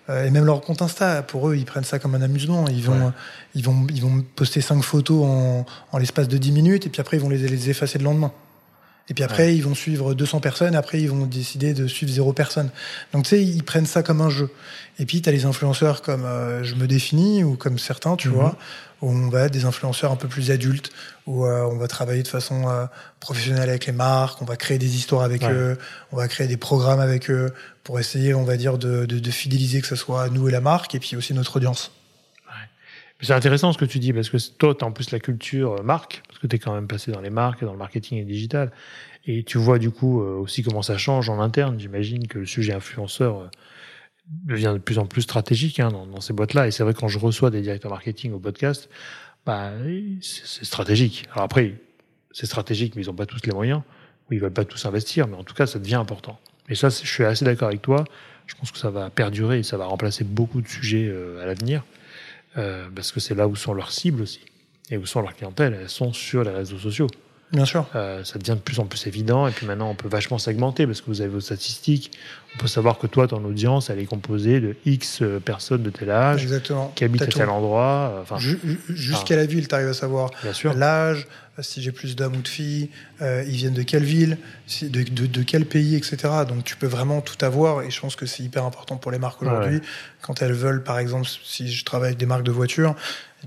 [0.10, 2.66] euh, et même leur compte Insta, pour eux, ils prennent ça comme un amusement.
[2.70, 3.14] Ils vont
[3.56, 7.02] ils vont ils vont poster cinq photos en, en l'espace de 10 minutes et puis
[7.02, 8.32] après ils vont les, les effacer le lendemain.
[9.10, 10.76] Et puis après, ils vont suivre 200 personnes.
[10.76, 12.70] Après, ils vont décider de suivre zéro personne.
[13.14, 14.50] Donc, tu sais, ils prennent ça comme un jeu.
[15.00, 18.28] Et puis, tu as les influenceurs comme euh, je me définis ou comme certains, tu
[18.28, 18.34] mhm.
[18.34, 18.58] vois,
[19.02, 20.92] où on va être des influenceurs un peu plus adultes,
[21.26, 22.86] où euh, on va travailler de façon euh,
[23.22, 25.78] professionnelle avec les marques, on va créer des histoires avec eux,
[26.12, 27.54] on va créer des programmes avec eux
[27.84, 30.62] pour essayer, on va dire, de, de, de fidéliser que ce soit nous et la
[30.62, 31.92] marque et puis aussi notre audience.
[33.22, 35.84] C'est intéressant ce que tu dis, parce que toi, tu as en plus la culture
[35.84, 38.24] marque, parce que tu es quand même passé dans les marques, dans le marketing et
[38.24, 38.72] digital.
[39.28, 41.80] Et tu vois du coup euh, aussi comment ça change en interne.
[41.80, 43.48] J'imagine que le sujet influenceur euh,
[44.46, 46.68] devient de plus en plus stratégique hein, dans, ces boîtes-là.
[46.68, 48.90] Et c'est vrai quand je reçois des directeurs marketing au podcast,
[49.46, 49.72] bah,
[50.22, 51.26] c'est stratégique.
[51.32, 51.76] Alors après,
[52.32, 53.82] c'est stratégique, mais ils n'ont pas tous les moyens,
[54.30, 56.40] ou ils veulent pas tous investir, mais en tout cas, ça devient important.
[56.70, 58.04] Et ça, je suis assez d'accord avec toi.
[58.46, 61.46] Je pense que ça va perdurer et ça va remplacer beaucoup de sujets euh, à
[61.46, 61.84] l'avenir.
[62.58, 64.42] Euh, parce que c'est là où sont leurs cibles aussi,
[64.90, 65.78] et où sont leurs clientèles.
[65.80, 67.08] Elles sont sur les réseaux sociaux.
[67.54, 67.86] Bien sûr.
[67.96, 69.48] Euh, ça devient de plus en plus évident.
[69.48, 72.12] Et puis maintenant, on peut vachement segmenter parce que vous avez vos statistiques.
[72.56, 75.90] On peut savoir que toi, ton audience, elle est composée de X euh, personnes de
[75.90, 76.92] tel âge, Exactement.
[76.96, 78.12] qui habitent à tel endroit.
[78.18, 80.32] euh, Enfin, Ju- ju- Jusqu'à la ville, tu arrives à savoir
[80.76, 81.28] l'âge,
[81.60, 82.90] si j'ai plus d'hommes ou de filles,
[83.22, 84.38] euh, ils viennent de quelle ville,
[84.68, 86.18] si- de, de- de quel pays, etc.
[86.48, 89.20] Donc tu peux vraiment tout avoir et je pense que c'est hyper important pour les
[89.20, 89.80] marques aujourd'hui.
[90.22, 92.96] Quand elles veulent, par exemple, si je travaille avec des marques de voitures,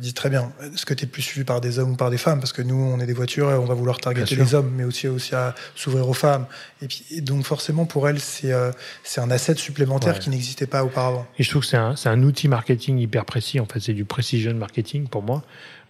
[0.01, 2.09] ils disent très bien, est-ce que tu es plus suivi par des hommes ou par
[2.11, 4.55] des femmes Parce que nous, on est des voitures et on va vouloir targeter les
[4.55, 6.47] hommes, mais aussi, aussi à s'ouvrir aux femmes.
[6.81, 8.73] Et, puis, et donc forcément, pour elles, c'est euh,
[9.05, 10.19] c'est un asset supplémentaire Ouais.
[10.19, 11.27] qui n'existait pas auparavant.
[11.39, 13.61] Et je trouve que c'est un, un outil marketing hyper précis.
[13.61, 15.43] En fait, c'est du precision marketing pour moi.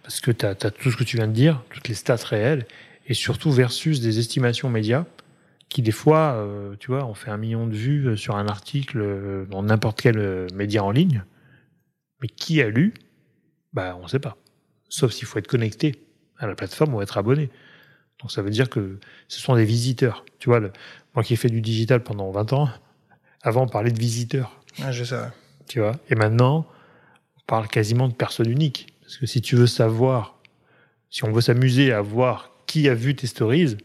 [0.03, 2.65] Parce que tu as, tout ce que tu viens de dire, toutes les stats réelles,
[3.07, 5.05] et surtout versus des estimations médias
[5.69, 8.99] qui, des fois, euh, tu vois, on fait un million de vues sur un article
[8.99, 11.23] euh, dans n'importe quel média en ligne.
[12.21, 12.93] Mais qui a lu
[13.73, 14.37] Bah, on ne sait pas.
[14.89, 16.03] Sauf s'il faut être connecté
[16.37, 17.49] à la plateforme ou être abonné.
[18.19, 20.25] Donc ça veut dire que ce sont des visiteurs.
[20.39, 20.71] Tu vois, le-
[21.15, 22.69] moi qui ai fait du digital pendant 20 ans,
[23.41, 25.19] avant on parlait de visiteurs Ouais, je sais,
[25.67, 25.93] tu vois.
[26.09, 26.65] Et maintenant,
[27.37, 28.93] on parle quasiment de personnes uniques.
[29.01, 30.37] Parce que si tu veux savoir,
[31.09, 33.77] si on veut s'amuser à voir qui a vu tes stories,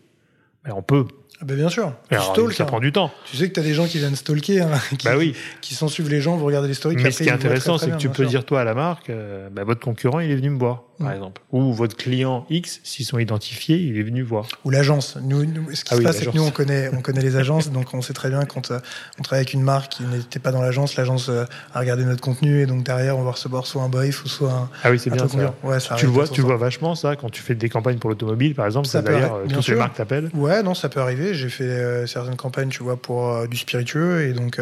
[0.65, 1.07] ben on peut.
[1.41, 1.93] Ah bah bien sûr.
[2.09, 2.67] Tu Alors, stalks, ça hein.
[2.67, 3.11] prend du temps.
[3.31, 5.35] Tu sais que tu as des gens qui viennent stalker, hein, qui, Bah oui.
[5.61, 6.97] qui s'en suivent les gens, vous regardez les stories.
[6.97, 8.29] Mais ce qui est intéressant, c'est que tu peux sûr.
[8.29, 11.13] dire toi à la marque, euh, bah, votre concurrent, il est venu me voir, par
[11.13, 11.41] exemple.
[11.53, 14.47] Ou votre client X, s'ils sont identifiés, il est venu voir.
[14.65, 15.17] Ou l'agence.
[15.23, 17.21] Nous, nous- ce qui Ah se oui, passe, c'est que nous, on connaît, on connaît
[17.23, 18.79] les agences, donc on sait très bien quand euh,
[19.19, 21.45] on travaille avec une marque qui n'était pas dans l'agence, l'agence euh,
[21.75, 24.53] a regardé notre contenu et donc derrière, on va recevoir soit un brief ou soit
[24.53, 25.55] un, Ah oui, c'est bien ça.
[25.63, 28.55] Ouais, ça Tu vois, tu vois vachement ça quand tu fais des campagnes pour l'automobile,
[28.55, 28.87] par exemple.
[28.89, 29.79] Ça d'ailleurs, euh, toutes les sûr.
[29.79, 30.31] marques t'appellent.
[30.35, 31.35] Ouais, non, ça peut arriver.
[31.35, 34.61] J'ai fait euh, certaines campagnes, tu vois, pour du spiritueux et donc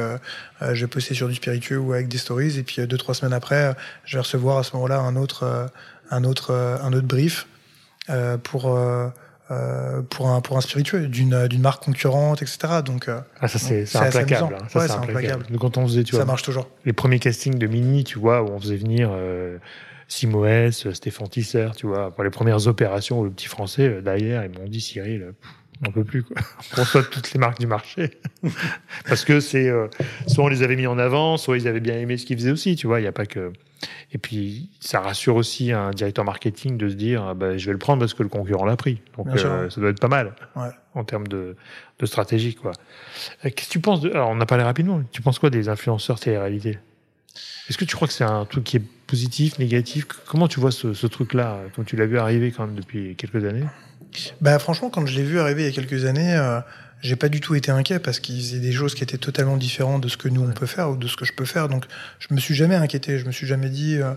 [0.73, 3.75] je postais sur du spiritueux ou avec des stories et puis deux trois semaines après,
[4.05, 5.69] je vais recevoir à ce moment-là un autre
[6.11, 7.47] un autre euh, un autre brief
[8.11, 9.09] euh, pour euh,
[9.51, 12.59] euh, pour un pour un spiritueux d'une d'une marque concurrente, etc.
[12.85, 14.55] Donc euh, Ah, ça, c'est implacable.
[14.55, 14.67] hein.
[14.69, 15.11] Ça, Ouais, implacable.
[15.11, 15.47] implacable.
[15.51, 16.69] Nous, quand on faisait, tu ça vois, marche toujours.
[16.85, 19.59] les premiers castings de Mini, tu vois, où on faisait venir euh,
[20.09, 24.45] Simoes, Stéphane Tisser, tu vois, pour les premières opérations où le petit français, euh, derrière,
[24.45, 25.33] ils m'ont dit, Cyril,
[25.87, 26.37] on peut plus, quoi.
[26.77, 28.19] On reçoit toutes les marques du marché.
[29.09, 29.89] Parce que c'est, euh,
[30.27, 32.51] soit on les avait mis en avant, soit ils avaient bien aimé ce qu'ils faisaient
[32.53, 33.53] aussi, tu vois, il n'y a pas que.
[34.13, 37.73] Et puis, ça rassure aussi un directeur marketing de se dire, ah bah, je vais
[37.73, 39.01] le prendre parce que le concurrent l'a pris.
[39.17, 40.35] Donc, euh, ça doit être pas mal.
[40.57, 40.69] Ouais.
[40.95, 41.57] En termes de,
[41.99, 42.73] de stratégie, quoi.
[43.45, 45.69] Euh, Qu'est-ce que tu penses de, alors, on a parlé rapidement, tu penses quoi des
[45.69, 46.79] influenceurs télé-réalité?
[47.69, 50.07] Est-ce que tu crois que c'est un truc qui est positif, négatif?
[50.27, 53.45] Comment tu vois ce, ce truc-là, comme tu l'as vu arriver quand même depuis quelques
[53.45, 53.65] années?
[54.41, 56.61] Bah franchement, quand je l'ai vu arriver il y a quelques années, euh,
[57.05, 60.03] j'ai pas du tout été inquiet parce qu'ils faisaient des choses qui étaient totalement différentes
[60.03, 61.69] de ce que nous on peut faire ou de ce que je peux faire.
[61.69, 61.85] Donc
[62.19, 63.19] je me suis jamais inquiété.
[63.19, 64.15] Je me suis jamais dit euh,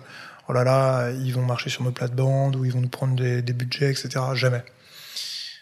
[0.48, 3.44] oh là là, ils vont marcher sur nos plates-bandes ou ils vont nous prendre des,
[3.44, 4.10] des budgets, etc.
[4.34, 4.64] Jamais.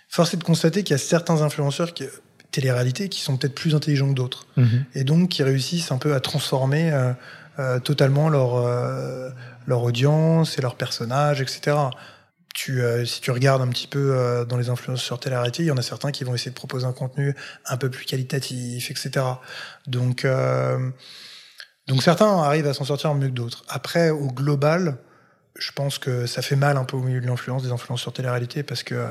[0.07, 2.05] Force est de constater qu'il y a certains influenceurs qui
[2.55, 4.47] télé-réalité qui sont peut-être plus intelligents que d'autres
[4.93, 7.11] et donc qui réussissent un peu à transformer euh,
[7.59, 9.29] euh, totalement leur euh,
[9.67, 11.75] leur audience et leur personnage, etc.
[12.55, 15.71] Tu, euh, si tu regardes un petit peu euh, dans les influenceurs télé-réalité, il y
[15.71, 17.35] en a certains qui vont essayer de proposer un contenu
[17.65, 19.25] un peu plus qualitatif, etc.
[19.87, 20.89] Donc, euh,
[21.87, 23.65] donc certains arrivent à s'en sortir mieux que d'autres.
[23.67, 24.97] Après, au global,
[25.57, 28.63] je pense que ça fait mal un peu au milieu de l'influence des influenceurs télé-réalité
[28.63, 29.09] parce que euh,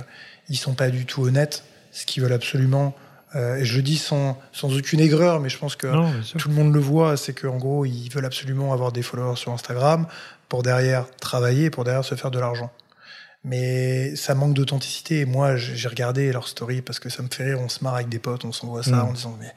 [0.48, 1.64] ils sont pas du tout honnêtes.
[1.92, 2.94] Ce qu'ils veulent absolument,
[3.36, 6.48] euh, et je le dis sans, sans aucune aigreur, mais je pense que Non, tout
[6.48, 10.06] le monde le voit, c'est qu'en gros, ils veulent absolument avoir des followers sur Instagram
[10.48, 12.72] pour derrière travailler, pour derrière se faire de l'argent.
[13.44, 15.20] Mais ça manque d'authenticité.
[15.20, 17.60] Et moi, j'ai regardé leur story parce que ça me fait rire.
[17.60, 19.08] On se marre avec des potes, on s'envoie ça Mm.
[19.08, 19.52] en disant mais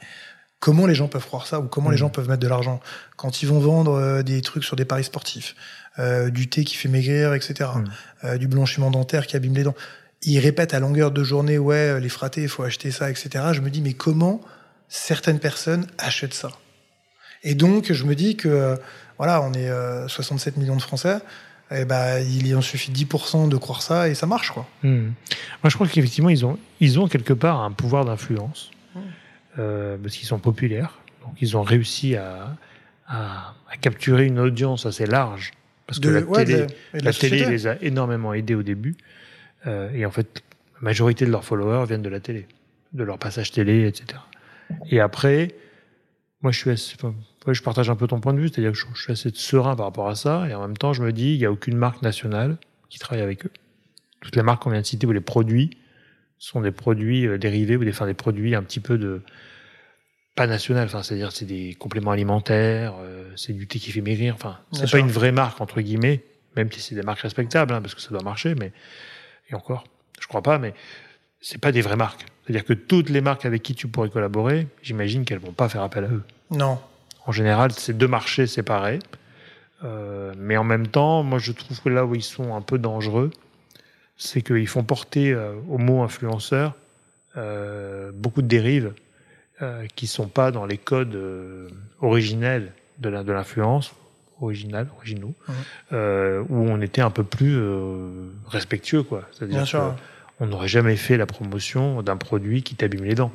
[0.60, 1.92] comment les gens peuvent croire ça ou comment Mm.
[1.92, 2.80] les gens peuvent mettre de l'argent?
[3.16, 5.56] Quand ils vont vendre euh, des trucs sur des paris sportifs,
[5.98, 7.84] euh, du thé qui fait maigrir, etc., Mm.
[8.24, 9.74] euh, du blanchiment dentaire qui abîme les dents.
[10.22, 13.46] Ils répètent à longueur de journée ouais les fratés, il faut acheter ça, etc.
[13.52, 14.40] Je me dis mais comment
[14.88, 16.50] certaines personnes achètent ça?
[17.44, 18.78] Et donc je me dis que
[19.16, 21.18] voilà, on est euh, 67 millions de Français.
[21.70, 24.66] Et ben, il en suffit 10% de croire ça et ça marche, quoi.
[24.82, 25.08] Hmm.
[25.62, 29.00] Moi, je crois qu'effectivement, ils ont, ils ont quelque part un pouvoir d'influence Hmm.
[29.58, 30.98] euh, parce qu'ils sont populaires.
[31.26, 32.56] Donc, ils ont réussi à,
[33.06, 35.50] à, à capturer une audience assez large
[35.86, 36.62] parce que De- la ouais, télé, de-
[36.94, 38.96] et de la la télé les a énormément aidés au début.
[39.66, 40.42] Euh, et en fait,
[40.76, 42.46] la majorité de leurs followers viennent de la télé,
[42.94, 44.18] de leur passage télé, etc.
[44.90, 45.54] Et après,
[46.40, 47.14] moi, je suis assez, enfin,
[47.48, 49.30] ouais, je partage un peu ton point de vue, c'est-à-dire que je, je suis assez
[49.34, 50.46] serein par rapport à ça.
[50.48, 52.58] Et en même temps, je me dis, il n'y a aucune marque nationale
[52.90, 53.50] qui travaille avec eux.
[54.20, 55.70] Toutes les marques qu'on vient de citer ou les produits
[56.38, 59.22] sont des produits euh, dérivés ou des, enfin, des produits un petit peu de
[60.34, 64.34] pas national, enfin c'est-à-dire c'est des compléments alimentaires, euh, c'est du thé qui fait maigrir,
[64.34, 64.98] enfin c'est pas sûr.
[64.98, 66.22] une vraie marque entre guillemets,
[66.54, 68.70] même si c'est des marques respectables hein, parce que ça doit marcher, mais
[69.50, 69.82] et encore,
[70.20, 70.74] je crois pas, mais
[71.40, 72.24] c'est pas des vraies marques.
[72.44, 75.82] C'est-à-dire que toutes les marques avec qui tu pourrais collaborer, j'imagine qu'elles vont pas faire
[75.82, 76.22] appel à eux.
[76.52, 76.78] Non.
[77.28, 79.00] En général, c'est deux marchés séparés.
[79.84, 82.78] Euh, mais en même temps, moi, je trouve que là où ils sont un peu
[82.78, 83.30] dangereux,
[84.16, 86.74] c'est qu'ils font porter euh, au mot influenceur
[87.36, 88.92] euh, beaucoup de dérives
[89.96, 91.18] qui sont pas dans les codes
[92.00, 93.92] originels de l'influence,
[94.40, 95.34] original, originaux,
[95.90, 97.60] où on était un peu plus
[98.46, 99.96] respectueux, C'est-à-dire sûr.
[100.38, 103.32] on n'aurait jamais fait la promotion d'un produit qui t'abîme les dents.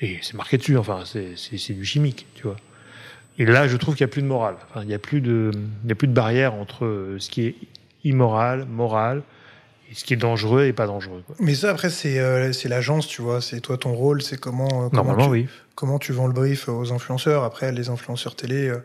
[0.00, 2.56] Et c'est marqué dessus, enfin, c'est du chimique, tu vois.
[3.38, 4.56] Et là, je trouve qu'il n'y a plus de morale.
[4.70, 5.50] Enfin, il n'y a plus de,
[5.84, 7.54] il y a plus de barrière entre euh, ce qui est
[8.04, 9.22] immoral, moral,
[9.90, 11.22] et ce qui est dangereux et pas dangereux.
[11.26, 11.36] Quoi.
[11.38, 13.40] Mais ça, après, c'est euh, c'est l'agence, tu vois.
[13.40, 15.48] C'est toi, ton rôle, c'est comment, euh, comment, tu, oui.
[15.74, 17.44] comment tu vends le brief aux influenceurs.
[17.44, 18.78] Après, les influenceurs télé, euh,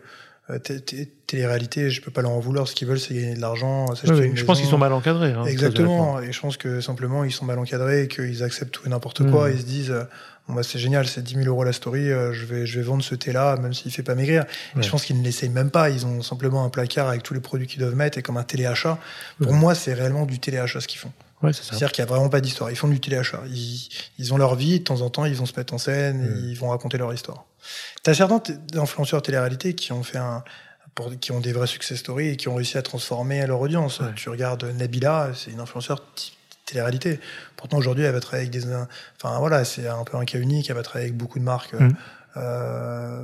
[0.50, 2.68] euh, té- té- télé-réalité, je peux pas leur en vouloir.
[2.70, 3.88] Ce qu'ils veulent, c'est gagner de l'argent.
[3.96, 4.28] s'acheter Oui, oui.
[4.28, 5.34] une Je pense qu'ils sont mal encadrés.
[5.34, 5.44] hein.
[5.46, 6.22] Exactement.
[6.22, 9.30] Et je pense que simplement, ils sont mal encadrés et qu'ils acceptent tout et n'importe
[9.30, 9.50] quoi.
[9.50, 9.56] Mhm.
[9.56, 10.04] Ils se disent, euh,
[10.48, 12.86] bon, bah, c'est génial, c'est 10 000 euros la story, euh, je vais, je vais
[12.86, 14.46] vendre ce thé-là, même s'il fait pas maigrir.
[14.78, 15.90] Et je pense qu'ils ne l'essayent même pas.
[15.90, 18.44] Ils ont simplement un placard avec tous les produits qu'ils doivent mettre et comme un
[18.44, 18.98] téléachat.
[19.40, 19.58] Pour Ouais.
[19.58, 21.12] moi, c'est réellement du téléachat ce qu'ils font.
[21.44, 21.54] Ouais.
[21.54, 22.72] C'est-à-dire qu'il n'y a vraiment pas d'histoire.
[22.72, 23.42] Ils font du téléachat.
[23.48, 26.24] Ils, ils ont leur vie, de temps en temps, ils vont se mettre en scène,
[26.24, 27.46] et ils vont raconter leur histoire.
[28.02, 28.42] T'as certains
[28.76, 30.44] influenceurs télé-réalité qui ont fait un,
[30.96, 34.00] pour, qui ont des vrais success stories et qui ont réussi à transformer leur audience.
[34.00, 34.08] Ouais.
[34.16, 36.34] Tu regardes Nabila, c'est une influenceur type
[36.68, 37.20] télé-réalité.
[37.56, 38.68] Pourtant, aujourd'hui, elle va travailler avec des,
[39.18, 40.70] enfin, voilà, c'est un peu un cas unique.
[40.70, 41.94] Elle va travailler avec beaucoup de marques, Mm.
[42.38, 43.24] euh,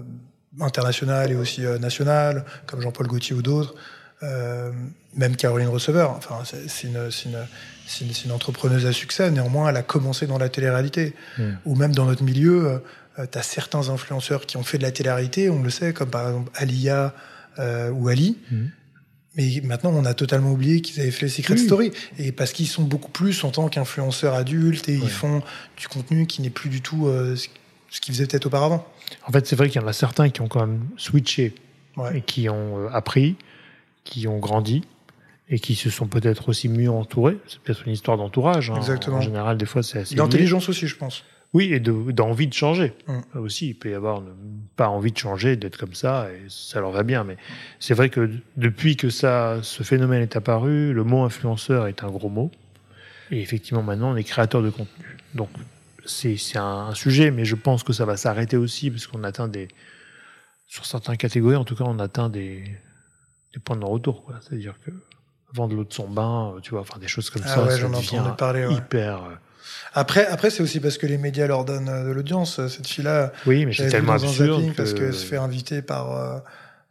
[0.60, 3.76] internationales et aussi euh, nationales, comme Jean-Paul Gaultier ou d'autres.
[4.24, 4.72] Euh,
[5.16, 6.12] même Caroline Receveur.
[6.12, 7.46] Enfin, c'est une, c'est une,
[7.86, 9.30] c'est une, une entrepreneuse à succès.
[9.32, 11.14] Néanmoins, elle a commencé dans la télé-réalité.
[11.38, 11.44] Mm.
[11.66, 12.82] Ou même dans notre milieu,
[13.20, 16.10] euh, tu as certains influenceurs qui ont fait de la télé-réalité, on le sait, comme
[16.10, 17.14] par exemple Alia
[17.60, 18.38] euh, ou Ali.
[18.52, 18.70] Mhm.
[19.36, 21.60] Mais maintenant, on a totalement oublié qu'ils avaient fait Secret Oui.
[21.66, 21.92] Story.
[22.20, 25.04] Et parce qu'ils sont beaucoup plus en tant qu'influenceurs adultes et Ouais.
[25.04, 25.42] ils font
[25.78, 28.86] du contenu qui n'est plus du tout euh, ce qu'ils faisaient peut-être auparavant.
[29.28, 31.56] En fait, c'est vrai qu'il y en a certains qui ont quand même switché
[31.98, 32.18] Ouais.
[32.18, 33.36] et qui ont euh, appris,
[34.04, 34.84] qui ont grandi
[35.50, 37.38] et qui se sont peut-être aussi mieux entourés.
[37.48, 38.70] C'est peut-être une histoire d'entourage.
[38.72, 38.76] hein.
[38.78, 39.18] Exactement.
[39.18, 40.16] En général, des fois, c'est assez.
[40.16, 41.24] D'intelligence aussi, je pense.
[41.54, 43.12] Oui, et de- d'envie de changer Mm.
[43.36, 43.70] Euh, aussi.
[43.70, 44.34] Il peut y avoir une-
[44.76, 47.24] pas envie de changer, d'être comme ça, et ça leur va bien.
[47.24, 47.38] Mais
[47.80, 52.10] c'est vrai que depuis que ça, ce phénomène est apparu, le mot influenceur est un
[52.10, 52.50] gros mot.
[53.32, 55.06] Et effectivement, maintenant, on est créateur de contenu.
[55.36, 55.50] Donc,
[56.06, 59.24] c'est c'est un, un sujet, mais je pense que ça va s'arrêter aussi, parce qu'on
[59.24, 59.68] atteint des.
[60.68, 62.64] Sur certaines catégories, en tout cas, on atteint des,
[63.54, 64.24] des points de non-retour.
[64.24, 64.40] quoi.
[64.42, 64.92] C'est-à-dire que
[65.54, 67.78] vendre l'eau de son bain, euh, tu vois, enfin des choses comme Ah ça, ouais,
[67.78, 68.74] ça devient parler, ouais.
[68.74, 69.22] hyper.
[69.64, 72.66] Euh, Après, après c'est aussi parce que les médias leur donnent euh, de l'audience.
[72.68, 74.60] Cette fille-là, Oui, mais c'est tellement dans un absurde.
[74.60, 76.40] zapping que- parce qu'elle se fait inviter par, euh,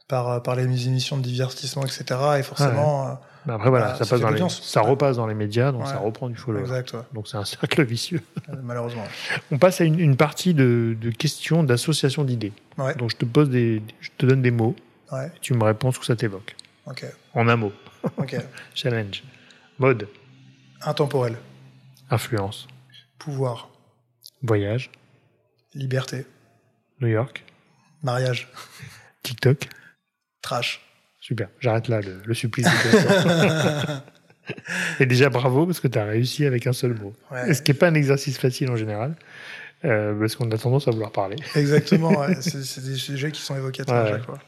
[0.09, 2.05] par, euh, par les émissions de divertissement, etc.
[2.39, 3.13] Et forcément, euh,
[3.47, 4.63] Mais après, voilà, Bah, ça, ça passe fait dans les, l'audience.
[4.63, 5.89] ça repasse dans les médias, donc Ouais.
[5.89, 6.63] ça reprend du follower.
[6.63, 7.01] exact, ouais.
[7.13, 8.21] Donc c'est un cercle vicieux.
[8.49, 9.05] Euh, malheureusement.
[9.51, 12.53] On passe à une, une partie de, de questions d'association d'idées.
[12.99, 14.77] Donc je te pose des, je te donne des mots,
[15.13, 16.55] et tu me réponds ce que ça t'évoque.
[16.87, 17.05] ok,
[17.35, 17.73] En un mot.
[18.17, 18.37] ok.
[18.75, 19.23] Challenge.
[19.79, 20.07] Mode.
[20.85, 21.37] Intemporel,
[22.13, 22.69] Influence.
[23.19, 23.71] pouvoir,
[24.43, 24.91] Voyage.
[25.75, 26.27] liberté,
[27.01, 27.45] New York.
[28.03, 28.49] mariage,
[29.23, 29.69] TikTok.
[30.43, 30.81] trash.
[31.21, 31.49] Super.
[31.61, 32.67] J'arrête là le, le supplice.
[35.01, 37.15] et déjà bravo parce que tu as réussi avec un seul mot.
[37.31, 39.15] Ouais, Ce qui n'est pas un exercice facile en général.
[39.85, 41.37] euh, parce qu'on a tendance à vouloir parler.
[41.55, 42.11] exactement.
[42.21, 42.35] ouais.
[42.41, 44.11] C'est des sujets qui sont évocateurs à Ouais.
[44.11, 44.39] chaque fois.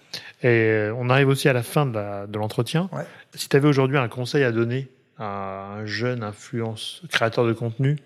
[0.42, 2.88] Et euh, on arrive aussi à la fin de l'entretien.
[3.34, 4.88] Si tu avais aujourd'hui un conseil à donner
[5.18, 7.98] un jeune influence créateur de contenu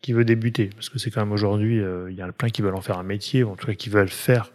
[0.00, 2.50] qui veut débuter, parce que c'est quand même aujourd'hui, euh, il y en a plein
[2.50, 4.52] qui veulent en faire un métier, ou en tout cas qui veulent faire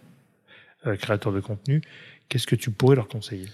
[0.85, 1.81] euh, créateur de contenu,
[2.29, 3.47] qu'est-ce que tu pourrais leur conseiller?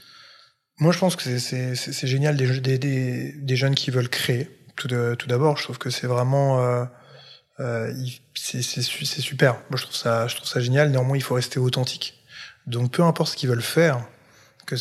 [0.79, 4.49] Moi, je pense que c'est- génial des, des, jeunes qui veulent créer.
[4.75, 6.85] Tout d'abord, je trouve que c'est vraiment euh,
[7.59, 7.93] euh,
[8.33, 9.53] c'est c'est su- c'est super.
[9.69, 10.89] Moi, je trouve ça génial.
[10.89, 12.23] Néanmoins, il faut rester authentique.
[12.65, 14.03] Donc, peu importe ce qu'ils veulent faire,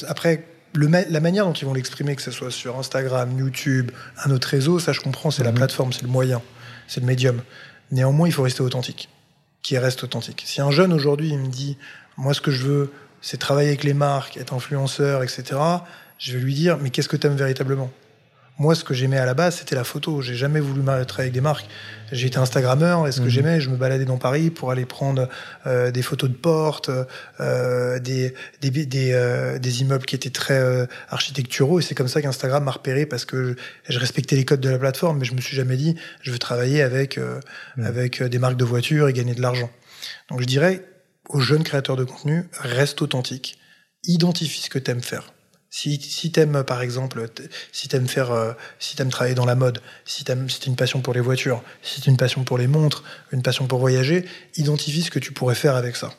[0.08, 0.44] après
[0.74, 3.90] le ma- la manière dont ils vont l'exprimer, que ce soit sur Instagram, YouTube,
[4.24, 5.56] un autre réseau, ça je comprends, c'est la Mhm.
[5.58, 6.40] plateforme, c'est le moyen,
[6.88, 7.42] c'est le médium.
[7.90, 9.08] Néanmoins, il faut rester authentique.
[9.62, 10.42] Qui reste authentique.
[10.46, 11.76] Si un jeune aujourd'hui il me dit,
[12.16, 15.60] moi ce que je veux, c'est travailler avec les marques, être influenceur, etc.
[16.18, 17.90] Je vais lui dire, mais qu'est-ce que tu aimes véritablement?
[18.62, 20.22] Moi, ce que j'aimais à la base, c'était la photo.
[20.22, 21.66] J'ai jamais voulu travailler avec des marques.
[22.12, 23.30] J'ai été Instagrammeur, et ce que Mhm.
[23.30, 25.28] j'aimais, je me baladais dans Paris pour aller prendre
[25.66, 26.88] euh, des photos de portes,
[27.40, 32.22] euh, des, des, des, euh, des immeubles qui étaient très architecturaux, et c'est comme ça
[32.22, 33.56] qu'Instagram m'a repéré, parce que
[33.88, 36.30] je, je respectais les codes de la plateforme, mais je me suis jamais dit, je
[36.30, 37.84] veux travailler avec, Mhm.
[37.84, 39.70] avec des marques de voitures et gagner de l'argent.
[40.30, 40.84] Donc je dirais
[41.30, 43.58] aux jeunes créateurs de contenu, reste authentique,
[44.04, 45.32] identifie ce que tu aimes faire.
[45.74, 47.26] Si, si t'aimes, par exemple,
[47.72, 50.76] si t'aimes faire, euh, si t'aimes travailler dans la mode, si t'aimes, si t'as une
[50.76, 53.02] passion pour les voitures, si t'as une passion pour les montres,
[53.32, 56.12] une passion pour voyager, identifie ce que tu pourrais faire avec ça.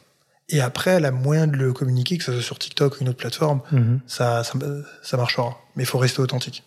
[0.50, 3.20] Et après, la moyen de le communiquer, que ce soit sur TikTok ou une autre
[3.20, 4.00] plateforme, Mhm.
[4.08, 4.54] ça, ça,
[5.04, 5.62] ça marchera.
[5.76, 6.64] Mais il faut rester authentique.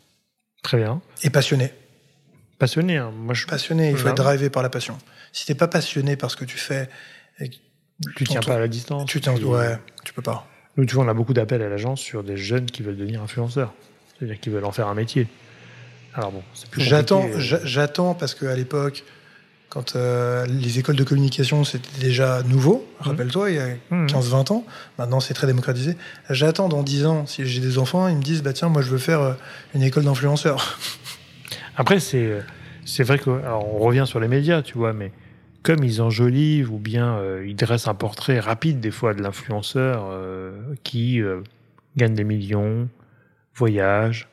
[0.62, 1.02] Très bien.
[1.24, 1.72] Et passionné.
[2.60, 2.98] Passionné.
[2.98, 3.10] hein.
[3.10, 4.96] Moi, je, Passionné, il faut être drivé par la passion.
[5.32, 6.88] Si t'es pas passionné par ce que tu fais,
[7.40, 7.50] et
[8.14, 9.06] tu tiens pas à la distance.
[9.10, 10.46] tu tiens, ouais, tu peux pas.
[10.76, 13.22] Nous, tu vois, on a beaucoup d'appels à l'agence sur des jeunes qui veulent devenir
[13.22, 13.72] influenceurs.
[14.18, 15.26] C'est-à-dire qu'ils veulent en faire un métier.
[16.14, 19.04] Alors bon, c'est plus J'attends, j'a- j'attends parce qu'à l'époque,
[19.68, 24.06] quand euh, les écoles de communication c'était déjà nouveau, rappelle-toi, il y a Mhm.
[24.06, 24.64] 15-20 ans,
[24.98, 25.96] maintenant c'est très démocratisé.
[26.30, 28.90] J'attends dans 10 ans, si j'ai des enfants, ils me disent, bah tiens, moi je
[28.90, 29.32] veux faire euh,
[29.74, 30.78] une école d'influenceurs.
[31.76, 32.40] Après, c'est
[32.86, 35.10] c'est vrai que alors, on revient sur les médias, tu vois, mais
[35.66, 40.06] comme ils enjolivent ou bien euh, ils dressent un portrait rapide des fois de l'influenceur
[40.08, 40.52] euh,
[40.84, 41.40] qui euh,
[41.96, 42.88] gagne des millions,
[43.52, 44.28] voyage,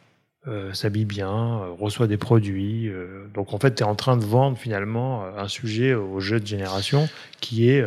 [0.74, 2.92] s'habille bien, reçoit des produits.
[3.34, 7.08] donc en fait, tu es en train de vendre finalement un sujet aux jeunes générations
[7.40, 7.82] qui est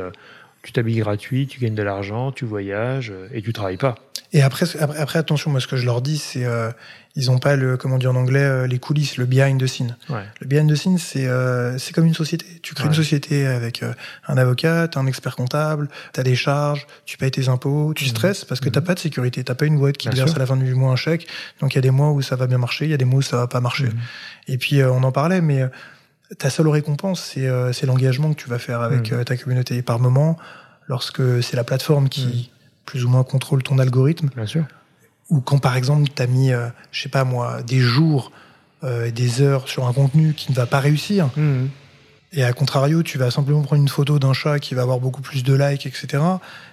[0.62, 3.96] tu t'habilles gratuit, tu gagnes de l'argent, tu voyages et tu travailles pas.
[4.32, 6.46] Et après, après, attention, moi ce que je leur dis, c'est
[7.18, 9.96] ils ont pas le, comment dire en anglais, euh, les coulisses, le behind the scene.
[10.10, 10.22] Ouais.
[10.40, 12.44] Le behind the scene, c'est euh, c'est comme une société.
[12.62, 12.90] Tu crées Ouais.
[12.90, 13.92] une société avec euh,
[14.28, 18.10] un avocat, un expert comptable, t'as des charges, tu payes tes impôts, tu Mhm.
[18.10, 18.86] stresses parce que t'as Mhm.
[18.86, 20.92] pas de sécurité, t'as pas une boîte qui te verse à la fin du mois
[20.92, 21.26] un chèque.
[21.60, 23.04] Donc il y a des mois où ça va bien marcher, il y a des
[23.06, 23.86] mois où ça va pas marcher.
[23.86, 23.94] Mhm.
[24.48, 25.64] Et puis euh, on en parlait, mais
[26.38, 29.76] ta seule récompense, c'est euh, c'est l'engagement que tu vas faire avec euh, ta communauté.
[29.76, 30.36] Et par moment,
[30.86, 32.50] lorsque c'est la plateforme qui
[32.84, 34.64] plus ou moins contrôle ton algorithme, Bien sûr.
[35.30, 38.32] Ou quand par exemple t'as mis, euh, je sais pas moi, des jours,
[38.84, 41.68] euh, et des heures sur un contenu qui ne va pas réussir, Mhm.
[42.32, 45.22] et à contrario, tu vas simplement prendre une photo d'un chat qui va avoir beaucoup
[45.22, 46.22] plus de likes, etc.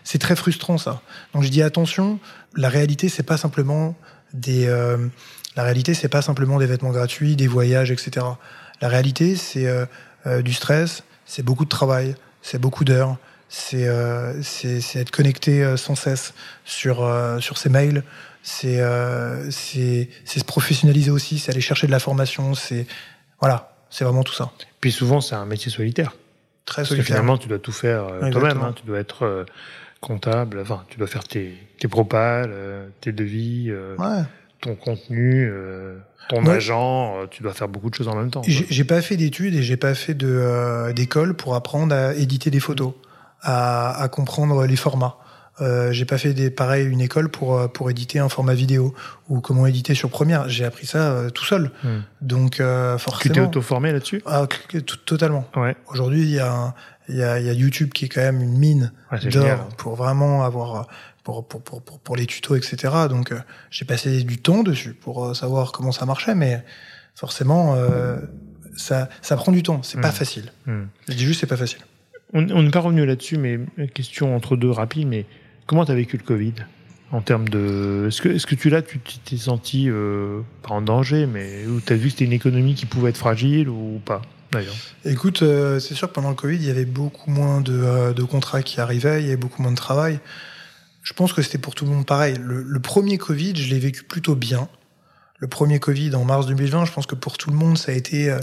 [0.04, 1.02] C'est très frustrant ça.
[1.34, 2.20] Donc je dis attention,
[2.56, 3.96] la réalité c'est pas simplement
[4.34, 4.98] des, euh,
[5.56, 8.26] la réalité c'est pas simplement des vêtements gratuits, des voyages, etc.
[8.82, 9.86] La réalité c'est euh,
[10.28, 14.34] euh, du stress, c'est beaucoup de travail, c'est beaucoup d'heures, c'est euh,
[14.96, 16.34] être connecté euh, sans cesse
[16.66, 18.04] sur euh, sur ses mails.
[18.46, 22.86] C'est euh, c'est se professionnaliser aussi, c'est aller chercher de la formation, c'est
[23.40, 24.52] voilà, c'est vraiment tout ça.
[24.82, 26.14] Puis souvent, c'est un métier solitaire.
[26.66, 27.16] Très Parce que solitaire.
[27.16, 28.62] finalement, tu dois tout faire euh, toi-même.
[28.62, 28.74] Hein.
[28.76, 29.46] Tu dois être euh,
[30.02, 34.24] comptable, enfin, tu dois faire tes, tes propales, euh, tes devis, Ouais.
[34.62, 35.50] ton contenu,
[36.28, 36.56] ton Ouais.
[36.56, 37.28] agent.
[37.32, 38.42] tu dois faire beaucoup de choses en même temps.
[38.46, 40.16] J'ai pas fait d'études et j'ai pas fait
[40.94, 42.94] d'école pour apprendre à éditer des photos,
[43.42, 45.16] à, à comprendre les formats.
[45.62, 48.96] Euh, j'ai pas fait des pareil une école pour euh, pour éditer un format vidéo
[49.30, 50.50] ou comment éditer sur Premiere.
[50.50, 51.70] J'ai appris ça euh, tout seul.
[51.84, 52.00] Hmm.
[52.22, 53.46] Donc euh, Tu t'es forcément.
[53.48, 54.24] auto-formé là-dessus?
[54.26, 54.48] Ah,
[55.06, 55.48] totalement.
[55.56, 56.74] Ouais, Aujourd'hui, il y a
[57.10, 59.68] il y a, il y a YouTube qui est quand même une mine ouais d'or
[59.78, 60.84] pour vraiment avoir euh,
[61.24, 62.92] pour, pour, pour, pour, pour les tutos, etc.
[63.10, 63.40] Donc, euh,
[63.70, 66.64] j'ai passé du temps dessus pour savoir comment ça marchait, mais
[67.16, 68.18] forcément, euh,
[68.76, 69.84] ça, ça prend du temps.
[69.84, 70.14] C'est pas Mm.
[70.14, 70.52] facile.
[70.66, 70.84] Hmm.
[71.08, 71.80] Je dis juste, c'est pas facile.
[72.34, 73.60] On n'est pas revenu là-dessus, mais
[73.94, 75.26] question entre deux rapide, mais
[75.66, 76.54] comment tu as vécu le Covid
[77.12, 78.06] en termes de...
[78.08, 81.80] Est-ce que, est-ce que tu là, tu t'es senti, euh, pas en danger, mais où
[81.80, 84.74] tu as vu que c'était une économie qui pouvait être fragile ou pas, d'ailleurs?
[85.06, 88.14] Écoute, euh, c'est sûr que pendant le Covid, il y avait beaucoup moins de, euh,
[88.14, 90.20] de contrats qui arrivaient, il y avait beaucoup moins de travail.
[91.04, 92.36] Je pense que c'était pour tout le monde pareil.
[92.42, 94.68] Le, le premier Covid, je l'ai vécu plutôt bien.
[95.38, 97.96] Le premier Covid en mars 2020, je pense que pour tout le monde, ça a
[97.96, 98.36] été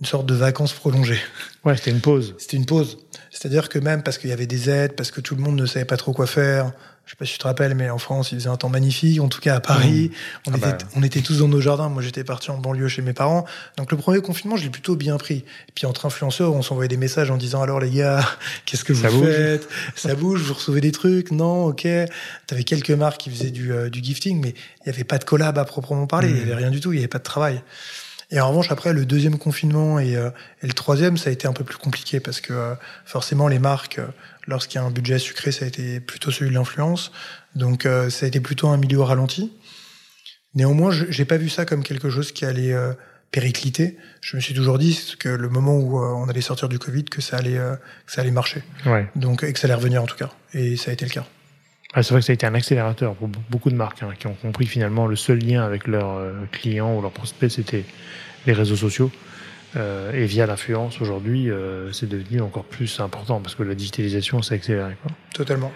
[0.00, 1.20] une sorte de vacances prolongées.
[1.64, 2.34] Ouais, c'était une pause.
[2.38, 2.98] C'était une pause.
[3.36, 5.66] C'est-à-dire que même parce qu'il y avait des aides, parce que tout le monde ne
[5.66, 6.72] savait pas trop quoi faire.
[7.04, 9.20] Je sais pas si tu te rappelles, mais en France, il faisait un temps magnifique.
[9.20, 10.10] En tout cas, à Paris,
[10.46, 10.78] on, Ah était, bah.
[10.96, 11.90] on était tous dans nos jardins.
[11.90, 13.44] Moi, j'étais parti en banlieue chez mes parents.
[13.76, 15.44] Donc, le premier confinement, je l'ai plutôt bien pris.
[15.68, 18.26] Et puis, entre influenceurs, on s'envoyait des messages en disant alors les gars,
[18.64, 19.68] qu'est-ce que Ça vous bouge faites?
[19.94, 21.30] Ça bouge, vous recevez des trucs?
[21.30, 21.86] Non, ok.
[22.46, 25.24] T'avais quelques marques qui faisaient du, euh, du gifting, mais il n'y avait pas de
[25.24, 26.30] collab à proprement parler.
[26.30, 26.92] Il n'y avait rien du tout.
[26.92, 27.62] Il n'y avait pas de travail.
[28.30, 30.30] Et en revanche, après, le deuxième confinement et, euh,
[30.62, 32.74] et le troisième, ça a été un peu plus compliqué parce que euh,
[33.04, 34.06] forcément, les marques, euh,
[34.46, 37.12] lorsqu'il y a un budget sucré, ça a été plutôt celui de l'influence.
[37.54, 39.52] Donc, euh, ça a été plutôt un milieu ralenti.
[40.54, 42.94] Néanmoins, je j'ai pas vu ça comme quelque chose qui allait euh,
[43.30, 43.96] péricliter.
[44.22, 47.04] Je me suis toujours dit que le moment où euh, on allait sortir du Covid,
[47.04, 48.62] que ça allait, euh, que ça allait marcher.
[48.86, 49.08] Ouais.
[49.14, 50.30] Donc, et que ça allait revenir en tout cas.
[50.54, 51.26] Et ça a été le cas.
[51.98, 54.10] Ah, c'est vrai que ça a été un accélérateur pour be- beaucoup de marques hein,
[54.18, 57.84] qui ont compris finalement le seul lien avec leurs euh, clients ou leurs prospects, c'était
[58.46, 59.10] les réseaux sociaux.
[59.76, 64.42] Euh, et via l'influence, aujourd'hui, euh, c'est devenu encore plus important parce que la digitalisation
[64.42, 64.96] s'est accélérée.
[65.02, 65.10] quoi.
[65.34, 65.72] Totalement.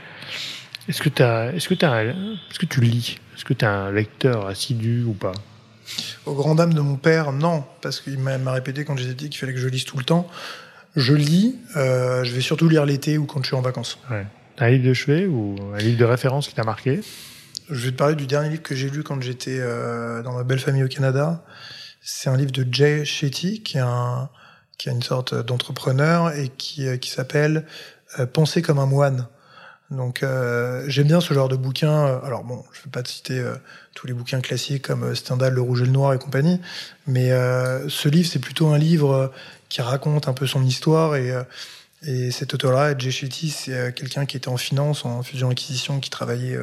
[0.88, 2.10] Est-ce que, t'as- est-ce, que un-
[2.50, 3.18] est-ce que tu lis?
[3.34, 5.32] Est-ce que tu es un lecteur assidu ou pas?
[6.26, 9.30] Au grand dame de mon père, non, parce qu'il m'a m'a répété quand j'étais petit
[9.30, 10.28] qu'il fallait que je lise tout le temps.
[10.96, 13.98] Je lis, euh, je vais surtout lire l'été ou quand je suis en vacances.
[14.10, 14.26] ouais.
[14.58, 17.00] Un livre de chevet ou un livre de référence qui t'a marqué?
[17.70, 20.44] Je vais te parler du dernier livre que j'ai lu quand j'étais euh, dans ma
[20.44, 21.44] belle famille au Canada.
[22.02, 24.28] C'est un livre de Jay Shetty, qui est un,
[24.80, 27.66] qui est une sorte d'entrepreneur et qui, euh, qui s'appelle
[28.18, 29.26] euh, Penser comme un moine.
[29.90, 32.18] Donc euh, j'aime bien ce genre de bouquin.
[32.24, 33.44] Alors bon, je vais pas te citer
[33.94, 36.60] tous les bouquins classiques comme Stendhal, Le Rouge et le Noir et compagnie,
[37.08, 37.30] mais
[37.88, 39.32] ce livre c'est plutôt un livre
[39.68, 41.34] qui raconte un peu son histoire et
[42.02, 46.56] et cet auteur-là, Shetty, c'est quelqu'un qui était en finance, en fusion-acquisition, qui travaillait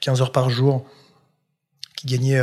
[0.00, 0.86] 15 heures par jour,
[1.96, 2.40] qui gagnait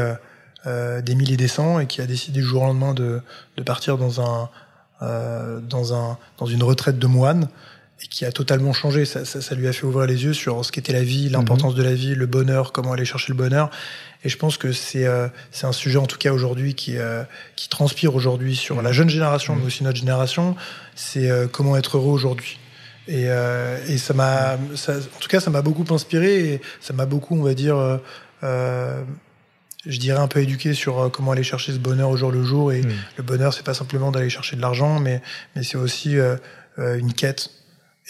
[0.65, 3.21] des milliers et des cents et qui a décidé du jour au lendemain de,
[3.57, 4.49] de partir dans un
[5.01, 7.47] euh, dans, un, dans une retraite de moine
[8.01, 9.05] et qui a totalement changé.
[9.05, 11.73] Ça, ça, ça lui a fait ouvrir les yeux sur ce qu'était la vie, l'importance
[11.73, 11.79] mhm.
[11.79, 13.69] de la vie, le bonheur, comment aller chercher le bonheur.
[14.23, 17.23] Et je pense que c'est euh, c'est un sujet en tout cas aujourd'hui qui euh,
[17.55, 20.55] qui transpire aujourd'hui sur la jeune génération, mais aussi notre génération.
[20.95, 22.59] C'est euh, comment être heureux aujourd'hui.
[23.07, 27.35] Et, et ça m'a, en tout cas, ça m'a beaucoup inspiré et ça m'a beaucoup,
[27.35, 27.99] on va dire
[29.85, 32.43] je dirais un peu éduqué sur euh, comment aller chercher ce bonheur au jour le
[32.43, 32.71] jour.
[32.71, 32.81] Et
[33.17, 35.21] le bonheur, c'est pas simplement d'aller chercher de l'argent, mais,
[35.55, 36.35] mais c'est aussi euh,
[36.79, 37.49] euh, une quête.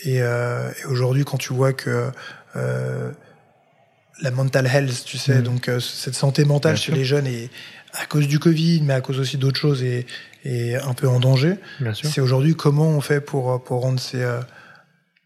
[0.05, 2.11] Et, et aujourd'hui, quand tu vois que
[2.55, 5.43] la mental health, tu sais, mm.
[5.43, 7.49] donc cette santé mentale chez les jeunes est
[7.93, 10.05] à cause du Covid, mais à cause aussi d'autres choses, et,
[10.45, 11.55] et un peu en danger.
[11.93, 14.25] C'est aujourd'hui comment on fait pour, pour rendre ces,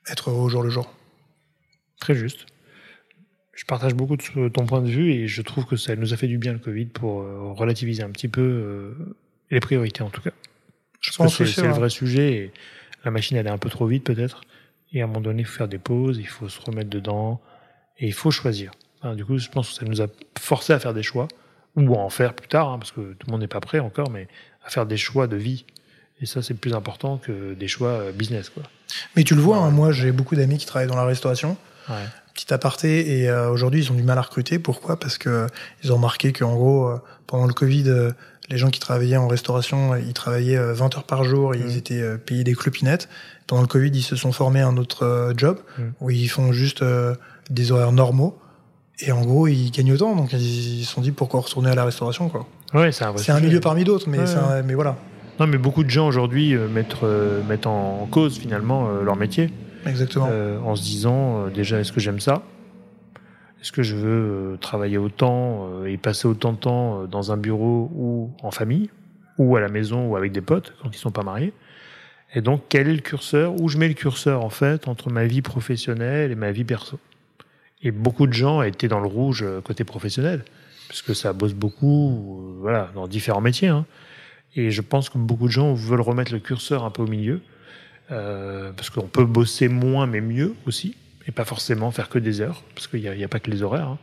[0.09, 0.91] être heureux au jour le jour?
[1.99, 2.45] Très juste.
[3.53, 6.17] Je partage beaucoup de ton point de vue et je trouve que ça nous a
[6.17, 9.15] fait du bien le Covid pour euh, relativiser un petit peu euh,
[9.51, 10.31] les priorités en tout cas.
[10.99, 12.53] Je, pense que c'est le vrai sujet et
[13.05, 14.41] la machine elle est un peu trop vite peut-être
[14.93, 17.41] et à un moment donné il faut faire des pauses, il faut se remettre dedans
[17.97, 18.71] et il faut choisir.
[19.15, 20.07] du coup je pense que ça nous a
[20.39, 21.27] forcé à faire des choix
[21.75, 23.79] ou à en faire plus tard hein, parce que tout le monde n'est pas prêt
[23.79, 24.27] encore mais
[24.63, 25.65] à faire des choix de vie
[26.21, 28.63] et ça c'est plus important que des choix euh, business quoi.
[29.15, 31.57] Mais tu le vois, hein, moi j'ai beaucoup d'amis qui travaillent dans la restauration.
[31.89, 33.19] Ouais petit aparté.
[33.19, 34.59] Et euh, aujourd'hui, ils ont du mal à recruter.
[34.59, 34.99] Pourquoi?
[34.99, 35.47] Parce que
[35.83, 38.11] ils ont remarqué qu'en gros, euh, pendant le Covid, euh,
[38.49, 41.77] les gens qui travaillaient en restauration, ils travaillaient 20 heures par jour, et ils mmh.
[41.77, 43.07] étaient payés des clopinettes.
[43.47, 45.81] Pendant le Covid, ils se sont formés un autre job mmh.
[46.01, 46.83] où ils font juste
[47.49, 48.37] des horaires normaux.
[48.99, 51.85] Et en gros, ils gagnent autant, donc ils se sont dit pourquoi retourner à la
[51.85, 52.45] restauration, quoi?
[52.73, 54.19] Ouais, c'est un, un milieu parmi d'autres, mais,
[54.65, 54.97] mais voilà.
[55.39, 56.97] Non, mais beaucoup de gens aujourd'hui mettent,
[57.47, 59.49] mettent en cause finalement leur métier.
[59.85, 60.27] Exactement.
[60.31, 62.41] Euh, en se disant euh, déjà est-ce que j'aime ça?
[63.63, 67.89] Est-ce que je veux euh, travailler autant et passer autant de temps dans un bureau
[67.95, 68.89] ou en famille
[69.39, 71.53] ou à la maison ou avec des potes quand ils sont pas mariés?
[72.35, 73.59] Et donc quel est le curseur?
[73.59, 76.99] Où je mets le curseur en fait entre ma vie professionnelle et ma vie perso?
[77.81, 80.43] Et beaucoup de gens étaient dans le rouge côté professionnel
[80.89, 83.69] puisque ça bosse beaucoup, voilà, dans différents métiers.
[83.69, 83.85] Hein.
[84.55, 87.41] Et je pense que beaucoup de gens veulent remettre le curseur un peu au milieu
[88.11, 90.95] euh, parce qu'on peut bosser moins mais mieux aussi,
[91.27, 93.63] et pas forcément faire que des heures, parce qu'il n'y a, a, pas que les
[93.63, 93.99] horaires, hein.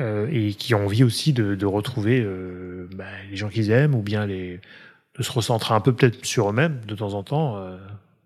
[0.00, 3.94] euh, et qui ont envie aussi de, de retrouver euh, bah, les gens qu'ils aiment,
[3.94, 4.60] ou bien les,
[5.16, 7.76] de se recentrer un peu peut-être sur eux-mêmes de temps en temps euh,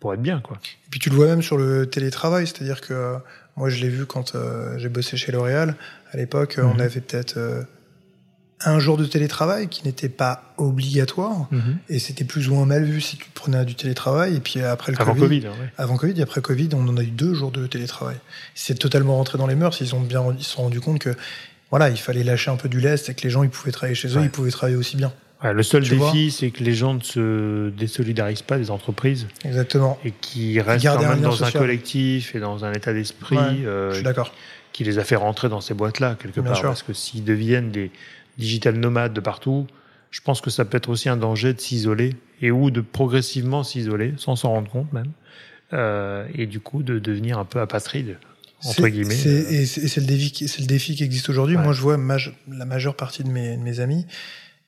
[0.00, 0.40] pour être bien.
[0.40, 0.58] Quoi.
[0.86, 3.16] Et puis tu le vois même sur le télétravail, c'est-à-dire que
[3.56, 4.36] moi je l'ai vu quand
[4.76, 5.76] j'ai bossé chez L'Oréal,
[6.10, 6.80] à l'époque on mhm.
[6.80, 7.66] avait peut-être
[8.64, 11.78] un jour de télétravail qui n'était pas obligatoire mhm.
[11.88, 14.92] et c'était plus ou moins mal vu si tu prenais du télétravail et puis après
[14.92, 15.46] le avant Covid,
[15.76, 18.16] avant Covid et après Covid on en a eu deux jours de télétravail.
[18.54, 21.14] C'est totalement rentré dans les mœurs ils ont bien ils se sont rendus compte que
[21.70, 23.94] voilà il fallait lâcher un peu du lest et que les gens ils pouvaient travailler
[23.94, 25.12] chez eux ils pouvaient travailler aussi bien.
[25.42, 29.26] Le seul défi c'est que les gens ne se désolidarisent pas des entreprises.
[29.44, 29.98] Exactement.
[30.04, 33.96] Et qui restent quand même dans un collectif et dans un état d'esprit euh, je
[33.96, 34.32] suis d'accord.
[34.72, 36.60] qui les a fait rentrer dans ces boîtes là quelque part.
[36.62, 37.90] parce que s'ils deviennent des
[38.38, 39.66] digital nomade de partout,
[40.10, 43.64] je pense que ça peut être aussi un danger de s'isoler et ou de progressivement
[43.64, 45.12] s'isoler sans s'en rendre compte même,
[45.72, 48.18] euh, et du coup de devenir un peu apatride
[48.64, 49.14] entre guillemets.
[49.14, 51.56] Et c'est le défi, c'est le défi qui existe aujourd'hui.
[51.56, 54.06] Moi, je vois la majeure partie de mes, de mes, amis,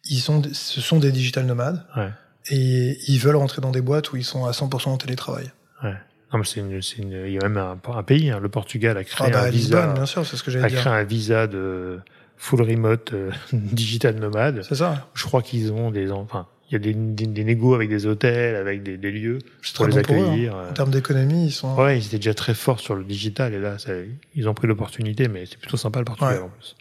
[0.04, 2.10] ils sont, ce sont des digital nomades ouais.
[2.50, 5.50] et ils veulent rentrer dans des boîtes où ils sont à 100% en télétravail.
[5.82, 5.94] Ouais.
[6.32, 9.04] Non, mais une, une, il y a même un, un pays, hein, le Portugal a
[9.04, 11.46] créé ah bah, un visa, bien sûr, c'est ce que j'ai a créé un visa
[11.46, 12.00] de
[12.44, 14.62] full remote euh, digital nomade.
[14.68, 15.08] C'est ça.
[15.14, 18.04] Je crois qu'ils ont des, enfin, il y a des, des, des négos avec des
[18.04, 19.38] hôtels, avec des, des lieux
[19.74, 20.52] pour les accueillir.
[20.52, 20.70] Pour eux, hein.
[20.70, 21.74] En termes d'économie, ils sont.
[21.74, 23.92] Ouais, ils étaient déjà très forts sur le digital et là, ça,
[24.34, 26.76] ils ont pris l'opportunité, mais c'est plutôt sympa le Portugal en plus.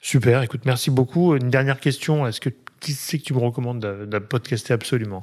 [0.00, 0.42] Super.
[0.42, 1.36] Écoute, merci beaucoup.
[1.36, 2.26] Une dernière question.
[2.26, 5.20] Est-ce que qui c'est que tu me recommandes de, podcaster absolument?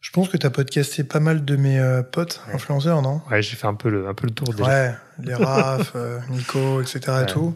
[0.00, 3.20] Je pense que tu as podcasté pas mal de mes euh, potes influenceurs, non?
[3.30, 4.68] Ouais, j'ai fait un peu le, un peu le tour déjà.
[4.68, 7.22] Ouais, les Raph, euh, Nico, etc.
[7.22, 7.54] et tout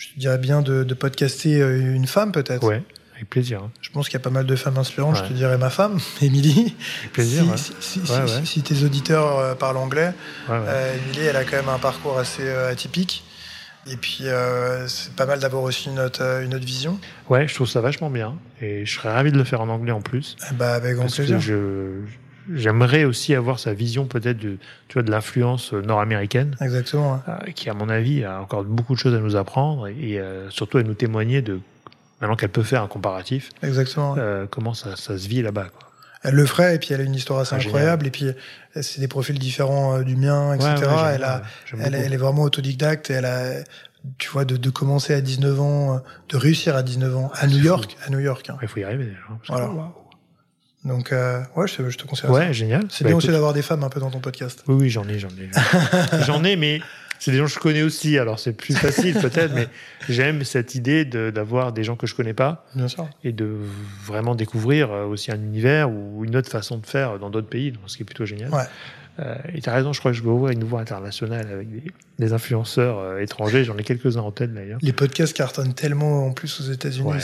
[0.00, 2.66] je te dirais bien de, de podcaster euh, une femme peut-être.
[2.66, 2.82] Ouais,
[3.14, 3.62] avec plaisir.
[3.62, 3.70] Hein.
[3.82, 5.16] Je pense qu'il y a pas mal de femmes inspirantes.
[5.16, 6.74] Je te dirais ma femme, Émilie.
[7.00, 7.44] Avec plaisir.
[7.56, 8.00] Si,
[8.44, 10.12] si, tes auditeurs euh, parlent anglais,
[10.48, 13.24] euh, Émilie, elle a quand même un parcours assez atypique.
[13.86, 16.98] Et puis, euh, c'est pas mal d'avoir aussi une autre, une autre vision.
[17.28, 18.36] Ouais, je trouve ça vachement bien.
[18.60, 20.36] Et je serais ravi de le faire en anglais en plus.
[20.52, 21.40] Bah, avec grand Parce que plaisir.
[21.40, 22.00] je,
[22.54, 24.56] j'aimerais aussi avoir sa vision peut-être de,
[24.88, 27.14] tu vois, de l'influence nord-américaine, Exactement.
[27.14, 27.34] ouais.
[27.48, 30.20] euh, qui à mon avis a encore beaucoup de choses à nous apprendre et, et,
[30.20, 31.60] euh, surtout à nous témoigner de,
[32.20, 34.12] maintenant qu'elle peut faire un comparatif, Exactement.
[34.14, 34.20] ouais.
[34.20, 35.68] euh, comment ça, ça se vit là-bas.
[35.70, 35.88] Quoi.
[36.22, 38.26] Elle le ferait, et puis elle a une histoire assez Ah, incroyable, et puis
[38.82, 40.68] c'est des profils différents euh, du mien, etc.
[40.80, 41.18] Ouais, ouais,
[41.64, 43.52] j'aime elle, a, est vraiment autodidacte, et elle a,
[44.18, 47.56] tu vois, de, de commencer à 19 ans, de réussir à 19 ans, à New
[47.58, 48.50] York, à New York.
[48.50, 48.58] hein.
[48.60, 49.18] Il faut y arriver déjà.
[49.30, 49.70] hein, Voilà.
[50.84, 52.32] Donc, euh, ouais, je, te- je te conseille ça.
[52.32, 52.82] Ouais, génial.
[52.88, 54.62] C'est Bah, bien écoute, aussi d'avoir des femmes un peu dans ton podcast.
[54.66, 55.50] Oui, oui, j'en ai, j'en ai.
[56.24, 56.80] j'en ai, mais
[57.18, 58.18] c'est des gens que je connais aussi.
[58.18, 59.68] Alors c'est plus facile peut-être, mais
[60.08, 63.06] j'aime cette idée de- d'avoir des gens que je connais pas Bien sûr.
[63.24, 63.56] et de
[64.06, 67.72] vraiment découvrir euh, aussi un univers ou une autre façon de faire dans d'autres pays,
[67.72, 68.48] donc ce qui est plutôt génial.
[68.50, 68.64] Ouais.
[69.20, 71.70] Euh, et tu as raison, je crois que je vais ouvrir une voie internationale avec
[71.70, 71.82] des,
[72.18, 73.64] des influenceurs euh, étrangers.
[73.64, 74.78] J'en ai quelques-uns en tête d'ailleurs.
[74.80, 77.06] Les podcasts cartonnent tellement en plus aux États-Unis.
[77.06, 77.18] Ouais.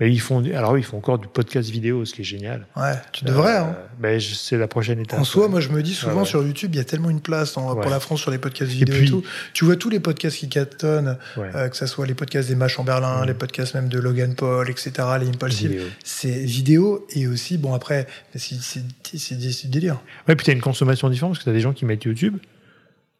[0.00, 2.66] Mais ils font, alors ils font encore du podcast vidéo, ce qui est génial.
[2.76, 3.56] ouais, tu devrais.
[3.56, 3.76] Euh, hein.
[3.98, 5.18] ben, c'est la prochaine étape.
[5.20, 7.20] En soi, moi, je me dis souvent Ouais, sur YouTube, il y a tellement une
[7.20, 7.82] place en- Ouais.
[7.82, 9.22] pour la France sur les podcasts vidéo et, puis- tout.
[9.52, 12.84] Tu vois tous les podcasts qui cartonnent, que ce soit les podcasts des Mach en
[12.84, 13.26] Berlin, Mm.
[13.26, 15.82] les podcasts même de Logan Paul, etc., les Impulsive.
[16.04, 18.80] C'est vidéo et aussi, bon, après, c'est c'est-
[19.14, 20.00] c'est délires.
[20.28, 22.36] Ouais, puis t'as une consommation différente parce que t'as des gens qui mettent YouTube,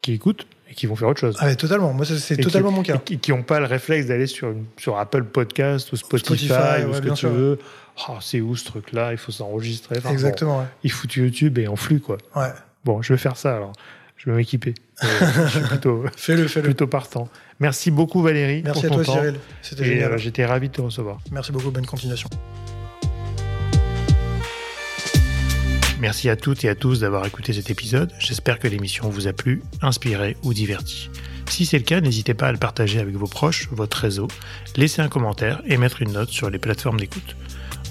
[0.01, 1.35] qui écoutent et qui vont faire autre chose.
[1.39, 1.93] Ah, mais totalement.
[1.93, 3.01] Moi, c'est totalement qui, mon cas.
[3.11, 4.53] et qui- n'ont pas le réflexe d'aller sur,
[4.97, 6.53] Apple Podcast ou Spotify, Spotify,
[6.85, 7.29] ou ouais, ce que tu sûr.
[7.29, 7.59] veux.
[8.09, 9.11] Oh, c'est où ce truc-là?
[9.13, 9.95] Il faut s'enregistrer.
[9.97, 12.17] Enfin, bon, Exactement, ils foutent YouTube et en flux, quoi.
[12.35, 12.41] ouais.
[12.43, 12.49] ouais.
[12.85, 13.73] Bon, je vais faire ça alors.
[14.17, 14.73] Je vais m'équiper.
[15.03, 15.07] Euh,
[15.45, 16.65] je suis plutôt, Fais-le, fais-le.
[16.65, 17.27] plutôt partant.
[17.59, 18.61] Merci beaucoup, Valérie.
[18.63, 19.21] Merci pour à ton toi, temps.
[19.21, 19.35] Cyril.
[19.61, 20.11] C'était Et génial.
[20.13, 21.19] euh, j'étais ravi de te recevoir.
[21.31, 21.71] Merci beaucoup.
[21.71, 22.29] Bonne continuation.
[25.99, 28.13] Merci à toutes et à tous d'avoir écouté cet épisode.
[28.19, 31.09] J'espère que l'émission vous a plu, inspiré ou diverti.
[31.49, 34.27] Si c'est le cas, n'hésitez pas à le partager avec vos proches, votre réseau,
[34.75, 37.35] laisser un commentaire et mettre une note sur les plateformes d'écoute.